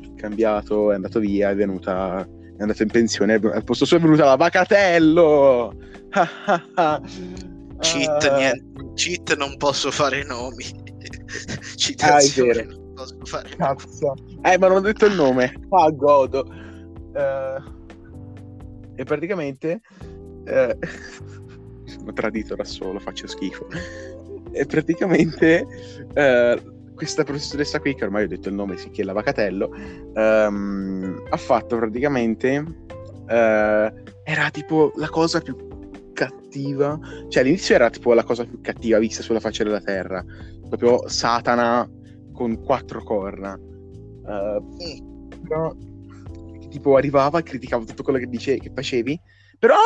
[0.00, 2.26] È cambiato, è andato via, è venuta
[2.56, 5.74] è andato in pensione, al posto suo è venuta la Vacatello.
[7.80, 10.64] cheat, niente, cheat non posso fare nomi.
[11.76, 12.81] citazioni Ah,
[13.24, 13.48] fare.
[13.56, 14.14] Cazzo.
[14.42, 15.54] Eh, ma non ho detto il nome.
[15.70, 16.44] Ah, godo.
[17.14, 17.62] Eh,
[18.96, 19.80] e praticamente...
[20.44, 20.76] Eh,
[21.84, 23.66] sono tradito da solo, faccio schifo.
[24.54, 25.66] E praticamente
[26.12, 26.62] eh,
[26.94, 29.74] questa professoressa qui, che ormai ho detto il nome, si chiama Vacatello,
[30.12, 32.64] ehm, ha fatto praticamente...
[33.28, 33.92] eh,
[34.24, 35.56] era tipo la cosa più
[36.12, 36.98] cattiva.
[37.28, 40.22] Cioè, all'inizio era tipo la cosa più cattiva vista sulla faccia della terra.
[40.68, 41.88] Proprio Satana
[42.42, 43.58] con quattro corna.
[43.58, 45.40] Mm.
[45.46, 45.74] però,
[46.68, 49.18] tipo, arrivava criticava tutto quello che, dice, che facevi.
[49.58, 49.76] Però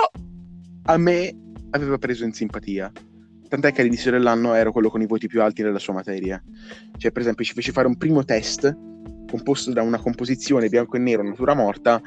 [0.84, 1.36] a me
[1.70, 2.90] aveva preso in simpatia.
[3.48, 6.42] Tant'è che all'inizio dell'anno ero quello con i voti più alti nella sua materia.
[6.96, 8.76] Cioè, per esempio, ci fece fare un primo test
[9.28, 12.00] composto da una composizione bianco e nero, natura morta,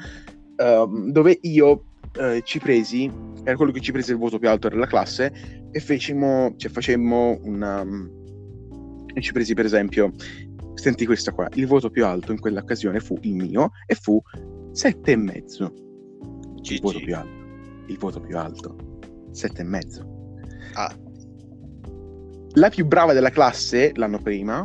[0.56, 1.84] ehm, dove io
[2.18, 3.10] eh, ci presi,
[3.44, 5.32] era quello che ci prese il voto più alto della classe,
[5.70, 7.86] e fecimo, cioè, facemmo una...
[9.14, 10.12] E ci presi, per esempio,
[10.74, 14.20] senti questa qua, il voto più alto in quell'occasione fu il mio e fu
[14.72, 15.72] sette e mezzo.
[16.62, 17.38] Il voto più alto.
[17.86, 18.76] Il voto più alto.
[19.32, 20.18] Sette e mezzo.
[20.74, 20.94] Ah,
[22.54, 24.62] La più brava della classe l'anno prima,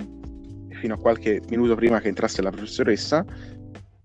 [0.70, 3.26] fino a qualche minuto prima che entrasse la professoressa,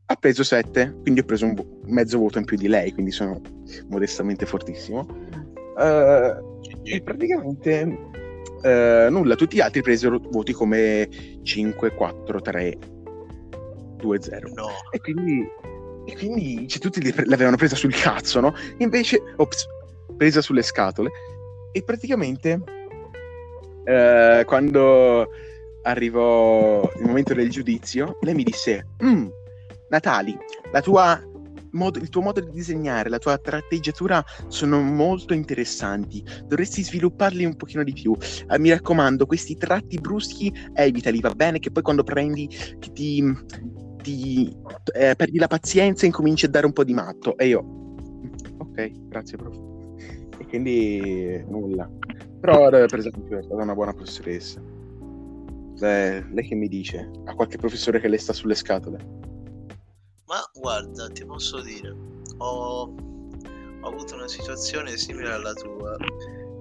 [0.07, 3.11] ha preso 7, quindi ho preso un vo- mezzo voto in più di lei, quindi
[3.12, 3.40] sono
[3.88, 5.07] modestamente fortissimo.
[5.79, 6.35] Eh,
[6.83, 7.98] e praticamente
[8.62, 11.09] eh, nulla, tutti gli altri presero voti come
[11.42, 12.79] 5, 4, 3,
[13.96, 14.51] 2, 0.
[14.55, 14.68] No.
[14.90, 15.46] E quindi,
[16.07, 18.55] e quindi cioè, tutti li l'avevano presa sul cazzo, no?
[18.79, 19.66] Invece, ops,
[20.16, 21.11] presa sulle scatole.
[21.73, 22.61] E praticamente,
[23.85, 25.29] eh, quando
[25.83, 29.29] arrivò il momento del giudizio, lei mi disse: "Mm,
[29.88, 30.37] Natali,
[30.73, 31.30] la tua
[31.72, 36.24] modo- il tuo modo di disegnare, la tua tratteggiatura sono molto interessanti.
[36.46, 38.16] Dovresti svilupparli un pochino di più.
[38.48, 41.59] Eh, mi raccomando, questi tratti bruschi evitali, va bene?
[41.59, 43.22] Che poi quando prendi che ti,
[44.02, 44.56] ti
[44.94, 47.37] eh, perdi la pazienza e incominci a dare un po' di matto.
[47.37, 47.61] E io,
[48.59, 49.56] ok, grazie, prof.
[50.38, 51.88] E quindi nulla.
[52.40, 54.61] Però, eh, per esempio, è stata una buona professoressa.
[55.78, 57.11] Beh, lei che mi dice?
[57.24, 58.98] Ha qualche professore che le sta sulle scatole?
[60.31, 61.93] Ma guarda, ti posso dire,
[62.38, 65.97] ho, ho avuto una situazione simile alla tua,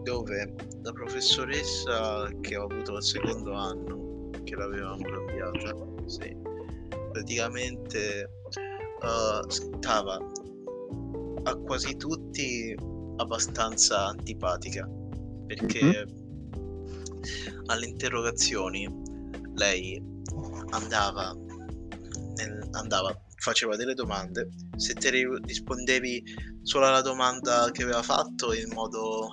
[0.02, 5.76] dove la professoressa che ho avuto al secondo anno, che l'avevamo cambiata,
[6.08, 6.36] sì,
[7.12, 10.18] praticamente eh, stava
[11.44, 12.76] a quasi tutti
[13.18, 14.90] abbastanza antipatica,
[15.46, 16.08] perché
[17.68, 18.92] alle interrogazioni
[19.54, 20.04] lei
[20.72, 21.36] andava,
[22.36, 26.24] nel- andava, faceva delle domande, se te ri- rispondevi
[26.62, 29.30] solo alla domanda che aveva fatto in modo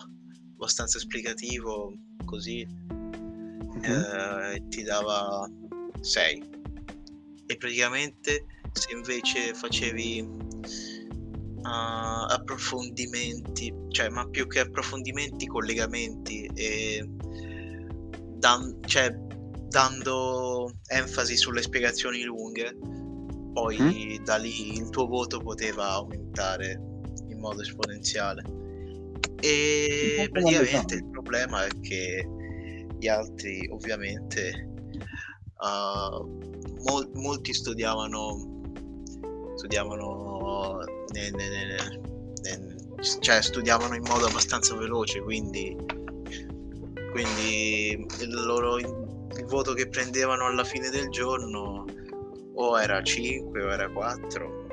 [0.55, 1.93] abbastanza esplicativo,
[2.25, 3.83] così Mhm.
[3.85, 5.49] eh, ti dava
[6.01, 6.43] 6
[7.47, 10.27] e praticamente se invece facevi
[11.63, 17.05] ah, approfondimenti cioè ma più che approfondimenti collegamenti e
[18.39, 19.13] dan- cioè,
[19.69, 22.77] dando enfasi sulle spiegazioni lunghe
[23.57, 26.79] poi da lì il tuo voto poteva aumentare
[27.29, 28.43] in modo esponenziale.
[29.41, 32.29] E praticamente il problema è che
[32.99, 34.69] gli altri ovviamente
[35.59, 36.23] uh,
[36.83, 38.61] mol- molti studiavano
[39.57, 40.81] studiavano
[41.15, 41.77] ne- ne- ne-
[42.43, 42.77] ne-
[43.21, 45.75] cioè studiavano in modo abbastanza veloce quindi
[47.11, 51.85] quindi il loro il voto che prendevano alla fine del giorno
[52.57, 54.67] o era 5 o era 4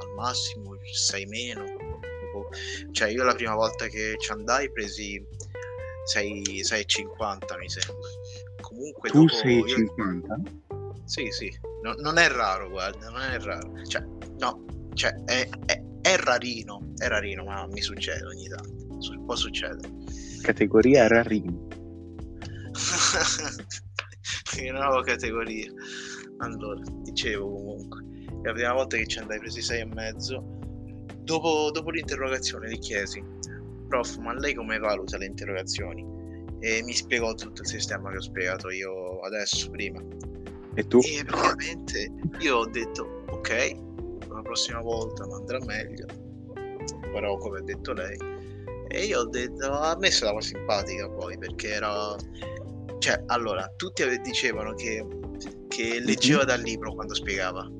[0.00, 1.64] al massimo 6 meno
[2.92, 5.22] cioè io la prima volta che ci andai presi
[6.04, 8.08] 6, 6,50 mi sembra
[8.60, 10.36] comunque Tu dopo sei io- 50?
[11.04, 13.84] sì, sì, no- non è raro, guarda, non è raro.
[13.86, 14.02] Cioè,
[14.38, 19.22] no, cioè, è, è- è rarino, è rarino, ma mi succede ogni tanto.
[19.24, 19.88] Può succedere.
[20.42, 21.06] Categoria
[24.52, 24.66] Rarini.
[24.66, 25.72] che nuova categoria.
[26.38, 28.04] Allora, dicevo comunque,
[28.42, 30.42] la prima volta che ci andai presi sei e mezzo.
[31.22, 33.22] Dopo, dopo l'interrogazione gli chiesi,
[33.88, 36.04] prof, ma lei come valuta le interrogazioni?
[36.60, 40.02] E mi spiegò tutto il sistema che ho spiegato io adesso, prima.
[40.74, 40.98] E tu?
[40.98, 43.76] E praticamente io ho detto, ok,
[44.28, 46.06] la prossima volta non andrà meglio,
[47.12, 48.18] però come ha detto lei.
[48.88, 52.16] E io ho detto, a me stava simpatica poi, perché era...
[53.04, 55.06] Cioè, allora, tutti dicevano che,
[55.68, 57.70] che leggeva dal libro quando spiegava.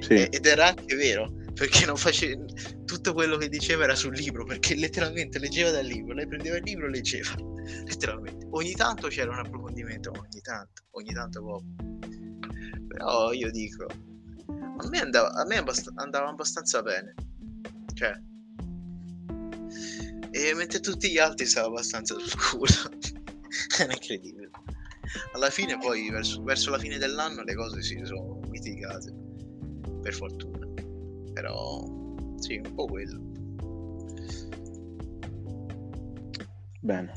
[0.00, 0.12] Sì.
[0.12, 2.44] E- ed era anche vero, perché non faceva
[2.84, 6.62] tutto quello che diceva era sul libro perché letteralmente leggeva dal libro lei prendeva il
[6.64, 7.34] libro e leggeva
[7.88, 8.48] letteralmente.
[8.50, 11.64] Ogni tanto c'era un approfondimento ogni tanto ogni tanto poco.
[12.86, 17.14] Però io dico a me andava, a me abbast- andava abbastanza bene.
[17.94, 18.12] Cioè
[20.32, 23.19] e mentre tutti gli altri stava abbastanza sul culo
[23.78, 24.50] era incredibile
[25.32, 29.12] alla fine poi verso, verso la fine dell'anno le cose si sono mitigate
[30.02, 30.60] per fortuna
[31.32, 31.84] però
[32.38, 33.20] sì, un po' quello.
[36.80, 37.12] Bene.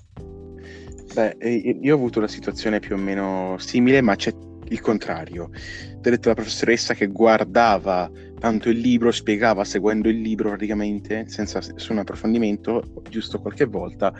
[1.14, 1.38] Beh,
[1.82, 4.34] io ho avuto una situazione più o meno simile, ma c'è
[4.68, 5.50] il contrario.
[5.52, 11.28] Ti ho detto la professoressa che guardava tanto il libro, spiegava seguendo il libro praticamente,
[11.30, 14.14] senza nessun approfondimento, giusto qualche volta,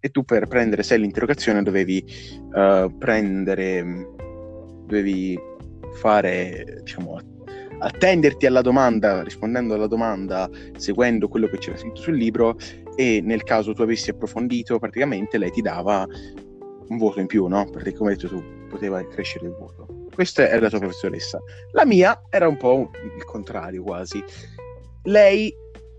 [0.00, 2.04] e tu per prendere sei l'interrogazione dovevi
[2.52, 3.84] uh, prendere,
[4.86, 5.38] dovevi
[5.94, 7.18] fare, diciamo,
[7.78, 12.56] attenderti alla domanda, rispondendo alla domanda, seguendo quello che c'era scritto sul libro
[12.96, 16.06] e nel caso tu avessi approfondito, praticamente lei ti dava
[16.88, 17.68] un voto in più, no?
[17.70, 19.86] Perché come hai detto tu, poteva crescere il voto.
[20.14, 21.40] Questa è la tua professoressa.
[21.72, 24.22] La mia era un po' il contrario quasi.
[25.04, 25.54] Lei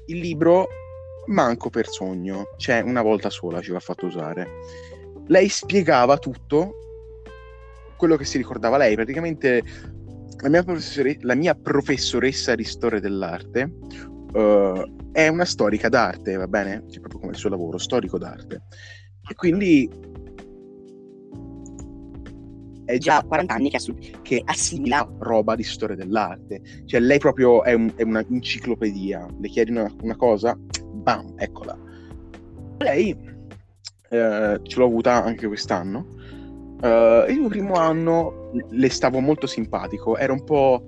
[0.08, 0.68] il libro
[1.28, 4.47] manco per sogno, cioè una volta sola ci l'ha fatto usare.
[5.28, 6.76] Lei spiegava tutto
[7.97, 9.63] quello che si ricordava lei, praticamente
[10.41, 13.72] la mia, professore- la mia professoressa di storia dell'arte
[14.34, 16.84] uh, è una storica d'arte, va bene?
[16.89, 18.63] Cioè, proprio come il suo lavoro, storico d'arte.
[19.30, 19.89] E quindi
[22.86, 26.61] è già 40 anni che, assu- che, assimila roba di storia dell'arte.
[26.86, 29.28] Cioè, lei proprio è, un, è un'enciclopedia.
[29.39, 30.57] Le chiedi una, una, cosa,
[31.02, 31.78] bam, eccola.
[32.78, 33.18] Lei
[34.10, 36.20] eh, ce l'ho avuta anche quest'anno
[36.82, 40.84] Uh, il mio primo anno le stavo molto simpatico, era un po'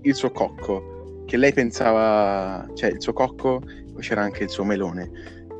[0.00, 3.60] il suo cocco, che lei pensava, cioè il suo cocco,
[3.92, 5.10] poi c'era anche il suo melone.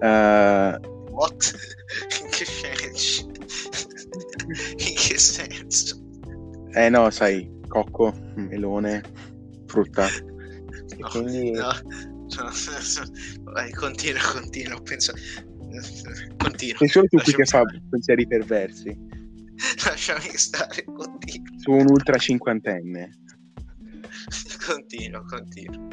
[0.01, 1.53] Uh, What?
[2.25, 3.31] In che senso?
[4.71, 6.03] In che senso?
[6.73, 9.03] Eh no, sai, cocco, melone,
[9.67, 10.07] frutta.
[10.97, 11.51] No, quindi...
[11.51, 11.69] no,
[12.43, 12.51] no,
[13.53, 15.13] vai, continua, continua, penso...
[16.39, 16.77] Continua.
[16.79, 18.97] Sei solo tu qui che fa pensieri perversi.
[19.85, 21.59] Lasciami stare, continua.
[21.59, 23.11] Su un ultra cinquantenne.
[24.67, 25.89] continua, continua.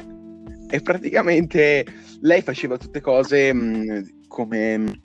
[0.70, 1.84] E praticamente
[2.20, 5.02] lei faceva tutte cose mh, come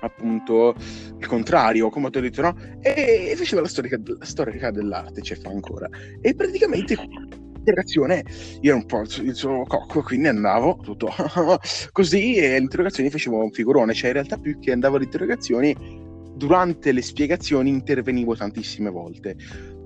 [0.00, 0.74] appunto
[1.18, 2.56] il contrario, come ho detto, no?
[2.80, 5.88] E, e faceva la storica, la storica dell'arte, cioè fa ancora.
[6.20, 6.96] E praticamente
[7.62, 8.24] l'interrogazione
[8.60, 11.08] io ero un po' il suo cocco, quindi andavo tutto
[11.92, 15.74] così e l'interrogazione facevo un figurone, cioè in realtà più che andavo alle interrogazioni
[16.34, 19.36] durante le spiegazioni intervenivo tantissime volte.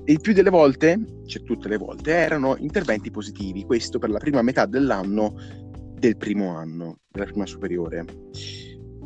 [0.09, 3.65] E il più delle volte, cioè tutte le volte, erano interventi positivi.
[3.65, 5.35] Questo per la prima metà dell'anno
[5.99, 8.05] del primo anno, della prima superiore.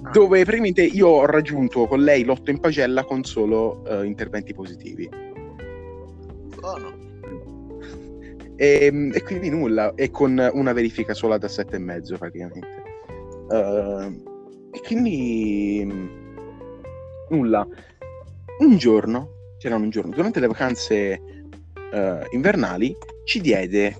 [0.02, 0.10] Ah.
[0.10, 5.08] Dove praticamente io ho raggiunto con lei l'otto in pagella con solo uh, interventi positivi.
[6.60, 6.99] Buono.
[8.60, 12.68] E, ehm, e, quindi nulla, e con una verifica sola da sette e mezzo praticamente.
[13.48, 15.82] Uh, e quindi
[17.30, 17.66] nulla.
[18.58, 21.22] Un giorno, c'erano un giorno, durante le vacanze
[21.90, 22.94] uh, invernali,
[23.24, 23.96] ci diede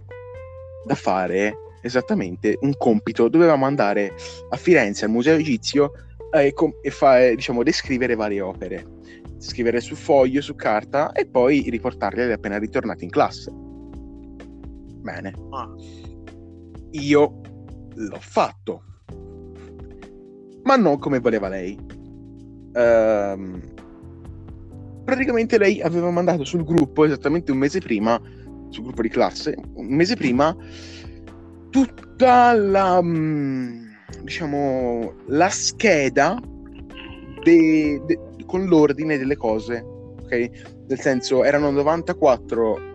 [0.85, 3.29] da fare esattamente un compito.
[3.29, 4.13] Dovevamo andare
[4.51, 5.93] a Firenze al Museo Egizio
[6.31, 8.85] e, com- e fa- diciamo, descrivere varie opere.
[9.39, 13.69] Scrivere su foglio, su carta e poi riportarle appena ritornati in classe.
[15.01, 15.35] Bene.
[15.51, 15.69] Ah.
[16.93, 17.41] Io
[17.95, 18.83] l'ho fatto.
[20.63, 21.99] Ma non come voleva lei
[22.73, 23.61] ehm,
[25.05, 28.21] praticamente lei aveva mandato sul gruppo esattamente un mese prima,
[28.69, 30.55] sul gruppo di classe, un mese prima,
[31.71, 33.87] tutta la, mm,
[34.23, 36.41] diciamo, la scheda
[37.43, 39.85] de, de, con l'ordine delle cose,
[40.23, 40.51] ok?
[40.87, 42.89] Nel senso, erano 94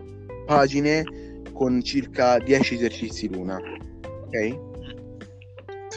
[0.46, 1.04] pagine
[1.56, 3.58] con circa 10 esercizi l'una,
[4.26, 4.74] ok?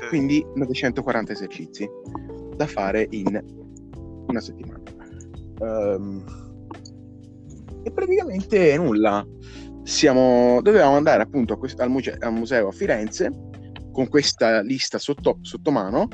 [0.07, 1.87] Quindi 940 esercizi
[2.55, 3.43] da fare in
[4.27, 4.81] una settimana.
[5.59, 6.23] Um,
[7.83, 9.25] e praticamente nulla.
[9.83, 13.31] Siamo, dovevamo andare appunto quest- al, museo, al, museo a Firenze
[13.91, 16.07] con questa lista sotto, sotto mano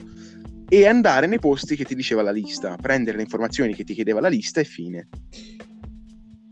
[0.68, 4.22] e andare nei posti che ti diceva la lista, prendere le informazioni che ti chiedeva
[4.22, 5.10] la lista e fine.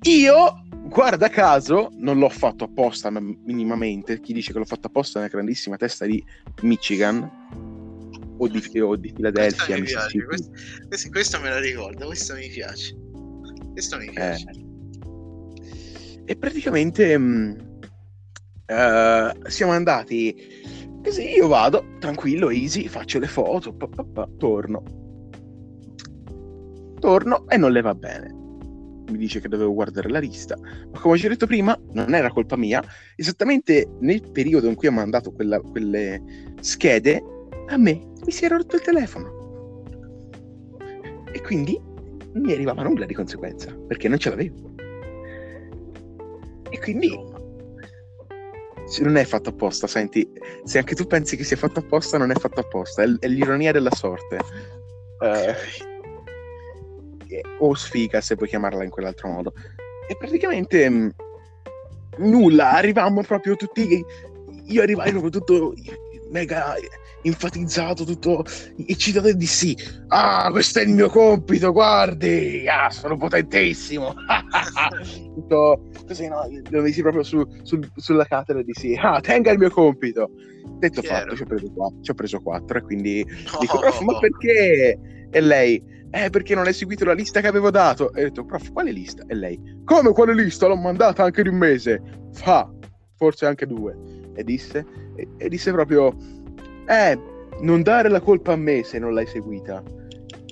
[0.03, 4.19] Io, guarda caso, non l'ho fatto apposta minimamente.
[4.19, 6.23] Chi dice che l'ho fatto apposta è una grandissima testa di
[6.61, 7.29] Michigan
[8.37, 9.81] o di, o di Philadelphia.
[9.81, 10.51] Piace, questo,
[10.87, 12.97] questo, questo, me la ricordo, questo mi piace.
[13.71, 14.45] Questo mi piace.
[14.49, 14.71] Eh.
[16.25, 20.35] E praticamente mh, mm, uh, siamo andati
[21.01, 24.83] così, io vado, tranquillo, easy, faccio le foto, pa, pa, pa, torno.
[26.99, 28.42] Torno e non le va bene.
[29.09, 32.31] Mi dice che dovevo guardare la lista, ma come ci ho detto prima, non era
[32.31, 32.83] colpa mia.
[33.15, 36.21] Esattamente nel periodo in cui ho mandato quella, quelle
[36.61, 37.21] schede,
[37.67, 39.83] a me mi si era rotto il telefono.
[41.31, 41.79] E quindi
[42.33, 44.73] non mi arrivava nulla di conseguenza, perché non ce l'avevo.
[46.69, 47.09] E quindi
[49.01, 50.27] non è fatto apposta, senti,
[50.63, 53.71] se anche tu pensi che sia fatto apposta, non è fatto apposta, è, è l'ironia
[53.71, 54.37] della sorte.
[55.17, 55.49] Okay.
[55.49, 55.92] Uh,
[57.59, 59.53] o sfiga, se puoi chiamarla in quell'altro modo.
[60.07, 64.03] E praticamente mh, mm, nulla, arrivavamo proprio tutti,
[64.65, 65.73] io arrivai proprio tutto
[66.29, 66.75] mega
[67.23, 68.45] enfatizzato, tutto
[68.85, 69.75] eccitato di sì.
[70.07, 74.13] Ah, questo è il mio compito, guardi, ah, sono potentissimo.
[75.33, 76.47] tutto così, no?
[76.69, 78.97] Lo mesi proprio su, su, sulla cattedra di sì.
[78.99, 80.29] Ah, tenga il mio compito.
[80.77, 81.23] Detto Chiaro.
[81.23, 83.57] fatto, ci ho, preso quattro, ci ho preso quattro e quindi no.
[83.59, 84.99] dico, prof, ma perché?
[85.29, 88.13] E lei, eh, perché non hai seguito la lista che avevo dato?
[88.13, 89.23] E ho detto, prof, quale lista?
[89.27, 90.67] E lei, come quale lista?
[90.67, 92.01] L'ho mandata anche di un mese.
[92.33, 92.69] Fa,
[93.17, 93.95] forse anche due.
[94.35, 96.15] E disse, e, e disse proprio,
[96.87, 97.19] eh,
[97.61, 99.83] non dare la colpa a me se non l'hai seguita.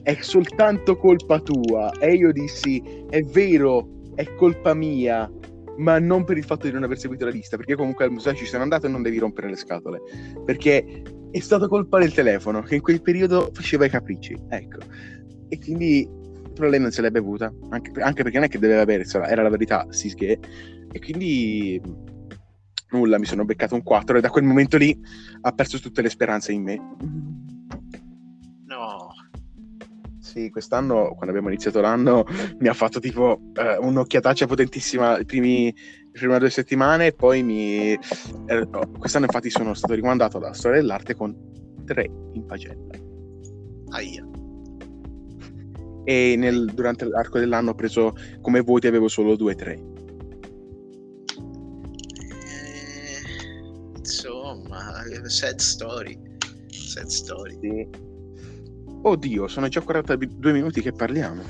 [0.03, 1.91] È soltanto colpa tua.
[1.99, 5.29] E io dissi, è vero, è colpa mia,
[5.77, 8.33] ma non per il fatto di non aver seguito la lista, perché comunque al museo
[8.33, 10.01] ci sono andato e non devi rompere le scatole.
[10.45, 14.35] Perché è stata colpa del telefono, che in quel periodo faceva i capricci.
[14.49, 14.79] Ecco.
[15.49, 16.19] E quindi
[16.53, 19.41] però lei non se l'è bevuta, anche, anche perché non è che doveva bere, era
[19.41, 20.37] la verità, sì che.
[20.91, 21.81] E quindi
[22.91, 24.99] nulla, mi sono beccato un 4 e da quel momento lì
[25.41, 26.79] ha perso tutte le speranze in me.
[28.65, 29.09] No.
[30.19, 32.25] Sì, quest'anno, quando abbiamo iniziato l'anno,
[32.59, 37.43] mi ha fatto tipo eh, un'occhiataccia potentissima i primi, le prime due settimane e poi
[37.43, 37.91] mi...
[37.91, 38.67] Eh,
[38.97, 41.35] quest'anno infatti sono stato rimandato alla storia dell'arte con
[41.85, 42.87] 3 in pagella.
[43.89, 44.25] Aia.
[46.03, 49.90] E nel, durante l'arco dell'anno ho preso come voti avevo solo 2-3.
[55.29, 56.19] Sad story.
[56.69, 57.57] Sad story.
[57.61, 57.87] Sì.
[59.03, 61.43] Oddio, sono già 42 minuti che parliamo.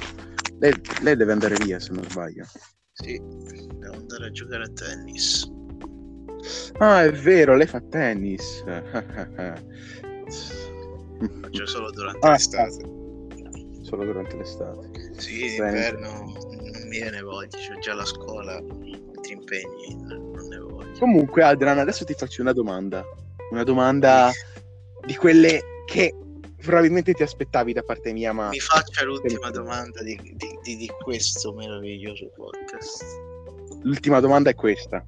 [0.60, 2.46] Lei, lei, deve andare via se non sbaglio.
[2.94, 5.50] Sì, devo andare a giocare a tennis.
[6.78, 8.64] Ah, è vero, lei fa tennis.
[11.42, 12.84] Faccio solo durante ah, l'estate.
[13.82, 15.14] Solo durante l'estate.
[15.18, 20.98] Sì, d'inverno non mi viene voglia, c'ho già la scuola, altri impegni, non ne voglio.
[21.00, 23.04] Comunque, Adrian, adesso ti faccio una domanda
[23.52, 24.32] una domanda
[25.06, 26.16] di quelle che
[26.58, 28.50] probabilmente ti aspettavi da parte mia, ma...
[28.50, 33.04] Mi faccia l'ultima domanda di, di, di, di questo meraviglioso podcast.
[33.84, 35.06] L'ultima domanda è questa.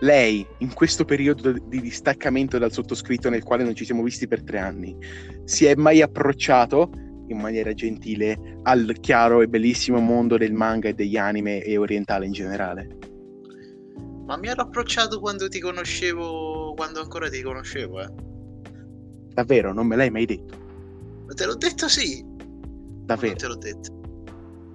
[0.00, 4.42] Lei, in questo periodo di distaccamento dal sottoscritto nel quale non ci siamo visti per
[4.42, 4.96] tre anni,
[5.44, 6.90] si è mai approcciato
[7.28, 12.26] in maniera gentile al chiaro e bellissimo mondo del manga e degli anime e orientale
[12.26, 12.96] in generale?
[14.26, 16.49] Ma mi ero approcciato quando ti conoscevo,
[16.80, 18.08] quando ancora ti conoscevo, eh.
[19.34, 20.56] Davvero, non me l'hai mai detto?
[21.26, 22.24] Ma te l'ho detto sì.
[22.24, 23.34] Davvero?
[23.34, 24.00] Non te l'ho detto.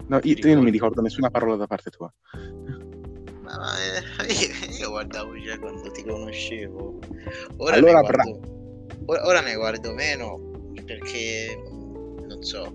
[0.09, 2.13] No, io, io, non mi ricordo nessuna parola da parte tua.
[3.41, 6.99] Ma, ma eh, io, io, guardavo già quando ti conoscevo.
[7.57, 11.59] Ora allora, guardo, ora, ora, ne guardo meno perché
[12.27, 12.69] non so,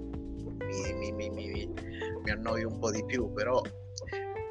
[0.98, 1.72] mi, mi, mi,
[2.24, 3.62] mi annoio un po' di più, però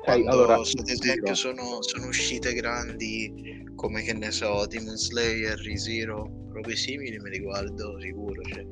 [0.09, 6.47] quando, allora, ad esempio sono, sono, uscite grandi come che ne so Demon Slayer, ReZero
[6.51, 8.65] robe simili me li guardo sicuro cioè.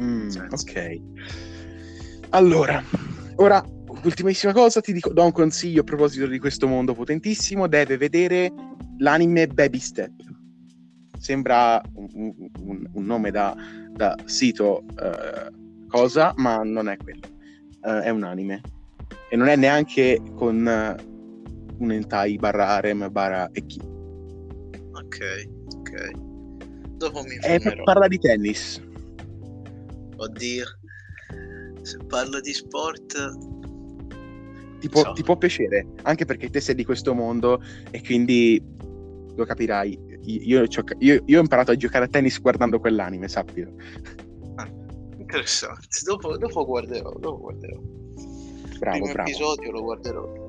[0.00, 1.00] mm, ok.
[2.30, 2.82] Allora
[3.36, 3.64] ora
[4.04, 8.52] ultimissima cosa ti dico do un consiglio a proposito di questo mondo potentissimo deve vedere
[8.98, 10.12] l'anime Baby Step.
[11.18, 13.54] Sembra un, un, un nome da,
[13.90, 17.34] da sito uh, cosa ma non è quello.
[17.80, 18.60] Uh, è un anime
[19.28, 23.80] e non è neanche con uh, un hentai barra harem barra eki.
[24.92, 26.10] Ok, ok.
[26.96, 27.82] Dopo mi informerò.
[27.82, 28.82] parla di tennis.
[30.16, 30.64] Oddio.
[31.82, 33.54] Se parlo di sport...
[34.78, 35.12] Ti può, so.
[35.12, 38.62] ti può piacere, anche perché te sei di questo mondo e quindi
[39.34, 39.98] lo capirai.
[40.24, 40.64] Io,
[40.98, 43.72] io, io ho imparato a giocare a tennis guardando quell'anime, sappilo.
[44.56, 44.68] Ah,
[45.16, 45.86] interessante.
[46.04, 47.80] Dopo, dopo guarderò, dopo guarderò
[48.78, 49.28] bravo, primo bravo.
[49.28, 50.44] episodio lo guarderò.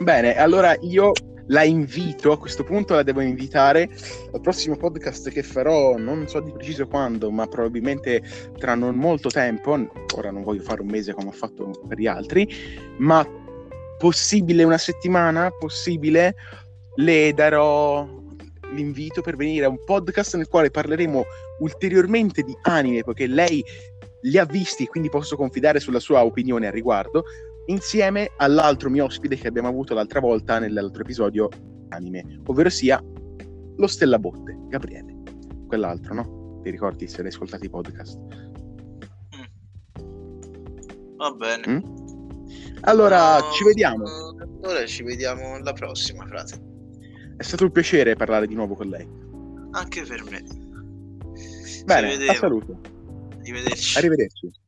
[0.00, 1.12] Bene, allora io
[1.46, 3.88] la invito, a questo punto la devo invitare
[4.32, 8.22] al prossimo podcast che farò, non so di preciso quando, ma probabilmente
[8.58, 9.78] tra non molto tempo,
[10.16, 12.48] ora non voglio fare un mese come ho fatto per gli altri,
[12.98, 13.26] ma
[13.98, 16.34] possibile una settimana, possibile
[16.96, 18.08] le darò
[18.72, 21.24] l'invito per venire a un podcast nel quale parleremo
[21.60, 23.62] ulteriormente di anime, poiché lei
[24.22, 27.24] li ha visti quindi posso confidare sulla sua opinione al riguardo,
[27.66, 31.48] insieme all'altro mio ospite che abbiamo avuto l'altra volta nell'altro episodio
[31.88, 33.02] anime, ovvero sia
[33.76, 35.20] lo Stella Botte, Gabriele.
[35.66, 36.60] Quell'altro, no?
[36.62, 38.18] Ti ricordi se hai ascoltato i podcast?
[39.36, 39.44] Mm.
[41.16, 41.68] Va bene.
[41.68, 41.80] Mm?
[42.82, 44.04] Allora, no, ci vediamo.
[44.62, 46.60] Allora ci vediamo alla prossima, frate.
[47.36, 49.08] È stato un piacere parlare di nuovo con lei.
[49.72, 50.42] Anche per me.
[51.84, 53.01] Bene, a saluto.
[53.42, 53.98] Arrivederci.
[53.98, 54.61] Arrivederci.